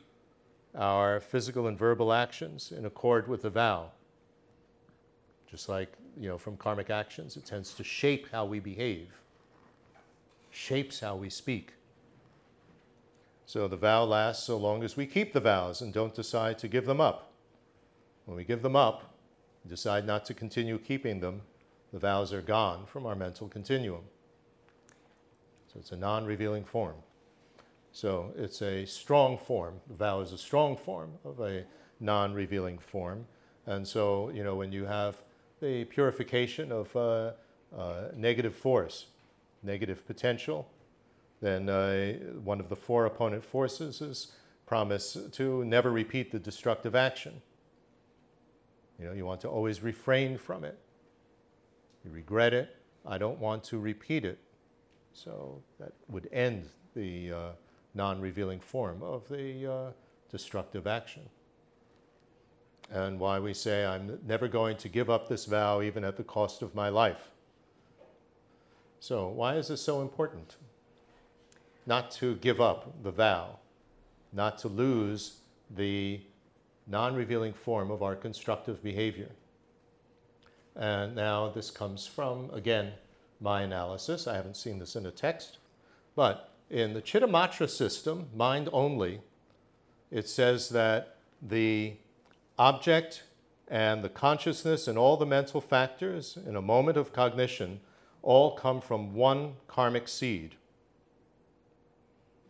[0.74, 3.90] our physical and verbal actions in accord with the vow.
[5.50, 9.08] Just like, you know, from karmic actions, it tends to shape how we behave,
[10.56, 11.74] shapes how we speak.
[13.44, 16.68] So the vow lasts so long as we keep the vows and don't decide to
[16.68, 17.30] give them up.
[18.24, 19.14] When we give them up,
[19.68, 21.42] decide not to continue keeping them,
[21.92, 24.02] the vows are gone from our mental continuum.
[25.72, 26.96] So it's a non revealing form.
[27.92, 29.74] So it's a strong form.
[29.88, 31.64] The vow is a strong form of a
[32.00, 33.26] non revealing form.
[33.66, 35.16] And so, you know, when you have
[35.60, 37.32] the purification of uh,
[37.76, 39.06] uh, negative force,
[39.66, 40.68] negative potential,
[41.42, 42.12] then uh,
[42.42, 44.32] one of the four opponent forces is
[44.64, 47.40] promise to never repeat the destructive action.
[48.98, 50.78] You know, you want to always refrain from it.
[52.04, 52.74] You regret it.
[53.04, 54.38] I don't want to repeat it.
[55.12, 57.48] So that would end the uh,
[57.94, 59.90] non revealing form of the uh,
[60.30, 61.22] destructive action.
[62.90, 66.24] And why we say, I'm never going to give up this vow even at the
[66.24, 67.30] cost of my life.
[69.00, 70.56] So, why is this so important?
[71.86, 73.58] Not to give up the vow,
[74.32, 75.38] not to lose
[75.70, 76.20] the
[76.86, 79.30] non revealing form of our constructive behavior.
[80.74, 82.92] And now this comes from, again,
[83.40, 84.26] my analysis.
[84.26, 85.58] I haven't seen this in a text,
[86.14, 89.20] but in the Chittamatra system, mind only,
[90.10, 91.94] it says that the
[92.58, 93.22] object
[93.68, 97.80] and the consciousness and all the mental factors in a moment of cognition
[98.26, 100.56] all come from one karmic seed.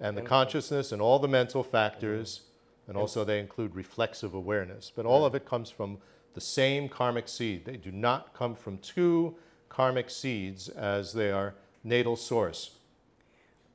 [0.00, 2.40] And the consciousness and all the mental factors,
[2.88, 5.98] and also they include reflexive awareness, but all of it comes from
[6.32, 7.66] the same karmic seed.
[7.66, 9.36] They do not come from two
[9.68, 11.54] karmic seeds as they are
[11.84, 12.78] natal source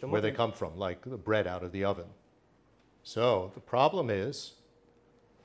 [0.01, 2.07] where they come from, like the bread out of the oven.
[3.03, 4.53] So the problem is,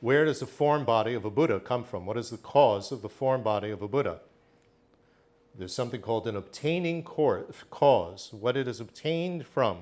[0.00, 2.06] where does the form body of a Buddha come from?
[2.06, 4.20] What is the cause of the form body of a Buddha?
[5.58, 9.78] There's something called an obtaining cause, what it is obtained from.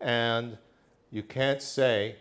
[0.00, 0.56] And
[1.10, 2.16] you can't say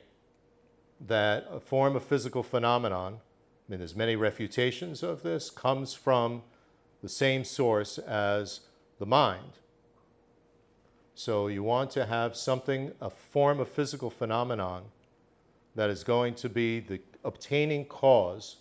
[1.08, 6.44] that a form of physical phenomenon, I mean, there's many refutations of this, comes from
[7.02, 8.62] the same source as
[9.00, 9.60] the mind.
[11.16, 14.84] So you want to have something, a form of physical phenomenon
[15.76, 18.58] that is going to be the obtaining cause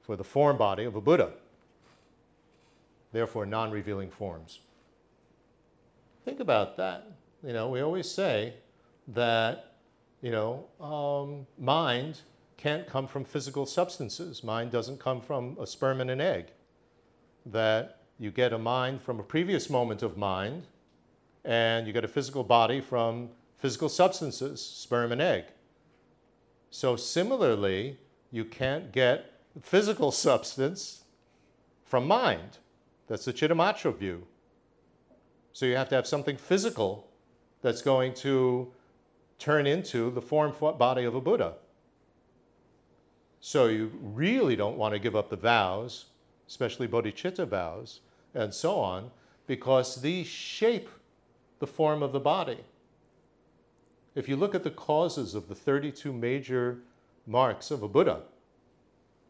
[0.00, 1.32] for the form body of a Buddha.
[3.12, 4.60] Therefore, non revealing forms.
[6.24, 7.10] Think about that.
[7.44, 8.54] You know, we always say
[9.08, 9.76] that,
[10.20, 12.20] you know, um, mind
[12.56, 14.44] can't come from physical substances.
[14.44, 16.48] Mind doesn't come from a sperm and an egg.
[17.46, 20.66] That you get a mind from a previous moment of mind,
[21.44, 25.44] and you get a physical body from physical substances, sperm and egg.
[26.70, 27.98] So, similarly,
[28.30, 31.04] you can't get physical substance
[31.84, 32.58] from mind.
[33.10, 34.22] That's the Chittamatra view.
[35.52, 37.08] So, you have to have something physical
[37.60, 38.72] that's going to
[39.40, 41.54] turn into the form body of a Buddha.
[43.40, 46.04] So, you really don't want to give up the vows,
[46.46, 47.98] especially bodhicitta vows,
[48.32, 49.10] and so on,
[49.48, 50.88] because these shape
[51.58, 52.58] the form of the body.
[54.14, 56.78] If you look at the causes of the 32 major
[57.26, 58.20] marks of a Buddha,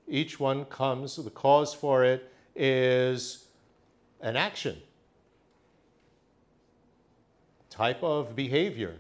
[0.07, 3.47] each one comes, the cause for it is
[4.23, 4.77] an action,
[7.69, 8.97] type of behavior.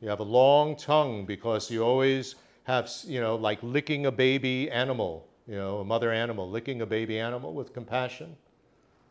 [0.00, 2.34] You have a long tongue because you always
[2.64, 6.86] have, you know, like licking a baby animal, you know, a mother animal, licking a
[6.86, 8.36] baby animal with compassion.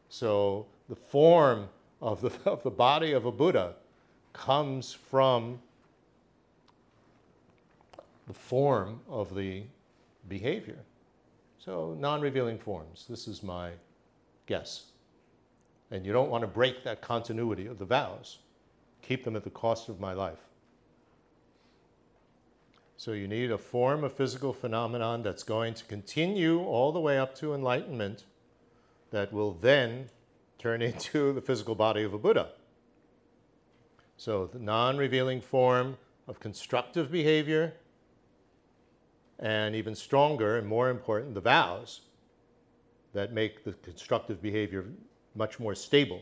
[0.10, 1.70] So the form
[2.02, 3.76] of the, of the body of a Buddha
[4.34, 5.60] comes from
[8.28, 9.64] the form of the
[10.30, 10.78] behavior.
[11.60, 13.72] So non revealing forms, this is my
[14.46, 14.93] guess.
[15.94, 18.39] And you don't want to break that continuity of the vows,
[19.04, 20.39] keep them at the cost of my life.
[22.98, 27.20] So you need a form of physical phenomenon that's going to continue all the way
[27.20, 28.24] up to enlightenment
[29.12, 30.10] that will then
[30.58, 32.50] turn into the physical body of a Buddha.
[34.18, 37.76] So the non revealing form of constructive behavior,
[39.38, 42.02] and even stronger and more important, the vows
[43.14, 44.86] that make the constructive behavior
[45.36, 46.21] much more stable,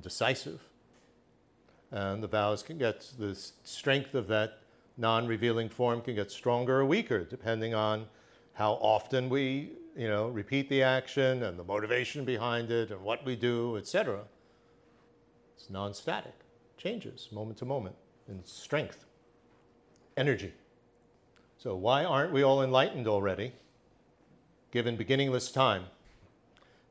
[0.00, 0.60] decisive.
[1.90, 3.34] And the vows can get the
[3.64, 4.60] strength of that
[4.96, 8.06] non revealing form can get stronger or weaker depending on
[8.54, 13.24] how often we you know, repeat the action and the motivation behind it and what
[13.24, 14.20] we do, etc.
[15.56, 16.34] It's non static,
[16.76, 17.96] changes moment to moment
[18.28, 19.06] in strength,
[20.16, 20.52] energy.
[21.56, 23.52] So, why aren't we all enlightened already,
[24.70, 25.84] given beginningless time?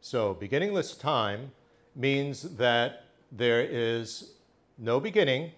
[0.05, 1.51] So, beginningless time
[1.95, 4.33] means that there is
[4.77, 5.51] no beginning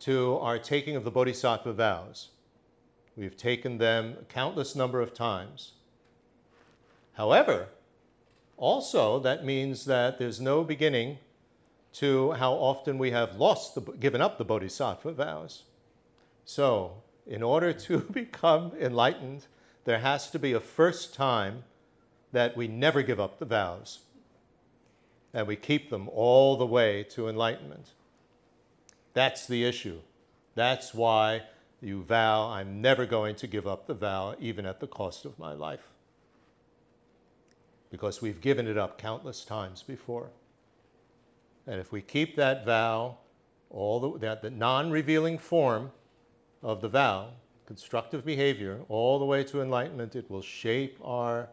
[0.00, 2.30] to our taking of the bodhisattva vows.
[3.14, 5.72] We've taken them a countless number of times.
[7.12, 7.68] However,
[8.56, 11.18] also that means that there's no beginning
[12.00, 15.64] to how often we have lost the, given up the bodhisattva vows.
[16.46, 19.44] So, in order to become enlightened,
[19.84, 21.64] there has to be a first time
[22.34, 24.00] that we never give up the vows,
[25.32, 27.92] that we keep them all the way to enlightenment.
[29.12, 30.00] That's the issue.
[30.56, 31.42] That's why
[31.80, 35.38] you vow, I'm never going to give up the vow, even at the cost of
[35.38, 35.92] my life.
[37.90, 40.30] Because we've given it up countless times before.
[41.68, 43.18] And if we keep that vow,
[43.70, 45.92] all the, that the non-revealing form
[46.64, 47.28] of the vow,
[47.66, 51.48] constructive behavior, all the way to enlightenment, it will shape our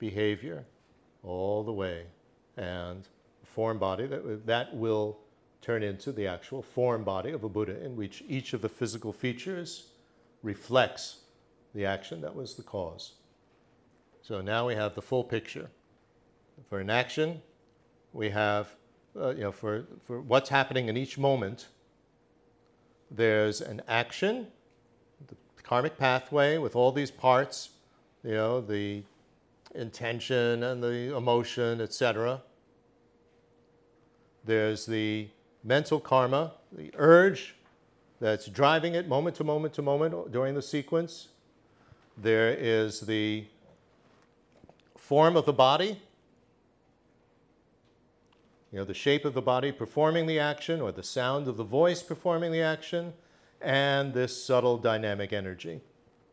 [0.00, 0.64] behavior
[1.22, 2.06] all the way.
[2.56, 3.06] And
[3.44, 5.18] form body that, that will
[5.60, 9.12] turn into the actual form body of a Buddha, in which each of the physical
[9.12, 9.92] features
[10.42, 11.18] reflects
[11.74, 13.12] the action that was the cause.
[14.22, 15.70] So now we have the full picture.
[16.68, 17.40] For an action,
[18.12, 18.74] we have,
[19.18, 21.68] uh, you know, for, for what's happening in each moment,
[23.10, 24.46] there's an action,
[25.26, 27.70] the karmic pathway with all these parts,
[28.22, 29.02] you know, the
[29.74, 32.42] intention and the emotion, etc.
[34.44, 35.28] There's the
[35.62, 37.54] mental karma, the urge
[38.20, 41.28] that's driving it moment to moment to moment during the sequence.
[42.16, 43.46] There is the
[44.96, 46.00] form of the body,
[48.70, 51.64] you know, the shape of the body performing the action, or the sound of the
[51.64, 53.12] voice performing the action,
[53.60, 55.80] and this subtle dynamic energy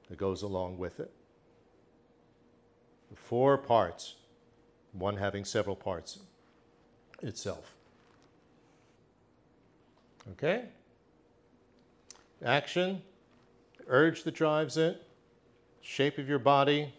[0.09, 1.11] that goes along with it.
[3.15, 4.15] Four parts,
[4.93, 6.19] one having several parts
[7.21, 7.73] itself.
[10.33, 10.65] Okay?
[12.43, 13.01] Action,
[13.87, 15.01] urge that drives it,
[15.81, 16.93] shape of your body,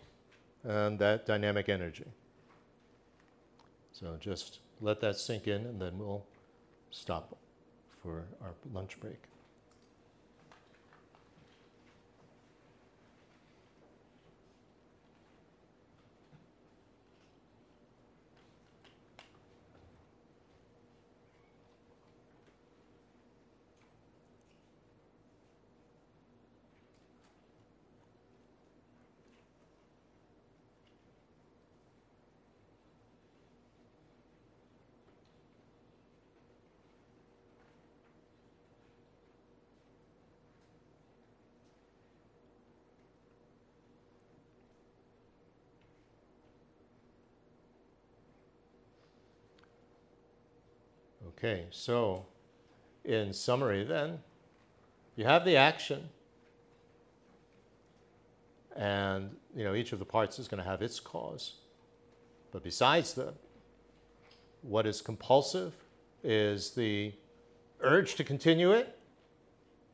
[0.64, 2.06] and that dynamic energy.
[3.92, 6.24] So just let that sink in, and then we'll
[6.90, 7.36] stop
[8.02, 9.22] for our lunch break.
[51.38, 52.26] Okay, so
[53.04, 54.18] in summary, then,
[55.14, 56.08] you have the action,
[58.74, 61.54] and you know each of the parts is going to have its cause.
[62.50, 63.34] But besides the
[64.62, 65.72] What is compulsive
[66.24, 67.12] is the
[67.80, 68.98] urge to continue it,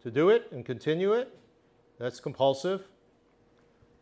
[0.02, 1.36] to do it and continue it.
[1.98, 2.84] That's compulsive.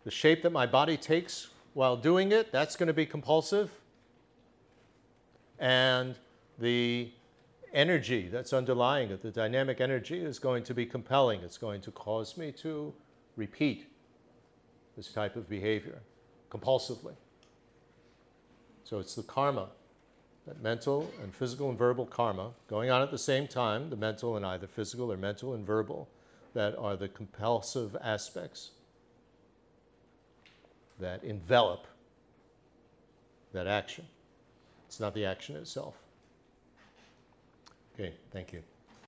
[0.05, 3.71] The shape that my body takes while doing it, that's going to be compulsive.
[5.59, 6.15] And
[6.59, 7.11] the
[7.73, 11.41] energy that's underlying it, the dynamic energy, is going to be compelling.
[11.41, 12.93] It's going to cause me to
[13.37, 13.87] repeat
[14.97, 15.99] this type of behavior
[16.51, 17.15] compulsively.
[18.85, 19.69] So it's the karma,
[20.47, 24.37] that mental and physical and verbal karma going on at the same time, the mental
[24.37, 26.09] and either physical or mental and verbal,
[26.55, 28.73] that are the compulsive aspects
[31.01, 31.87] that envelop
[33.53, 34.05] that action.
[34.87, 36.02] It's not the action itself.
[37.95, 38.63] Okay, thank you.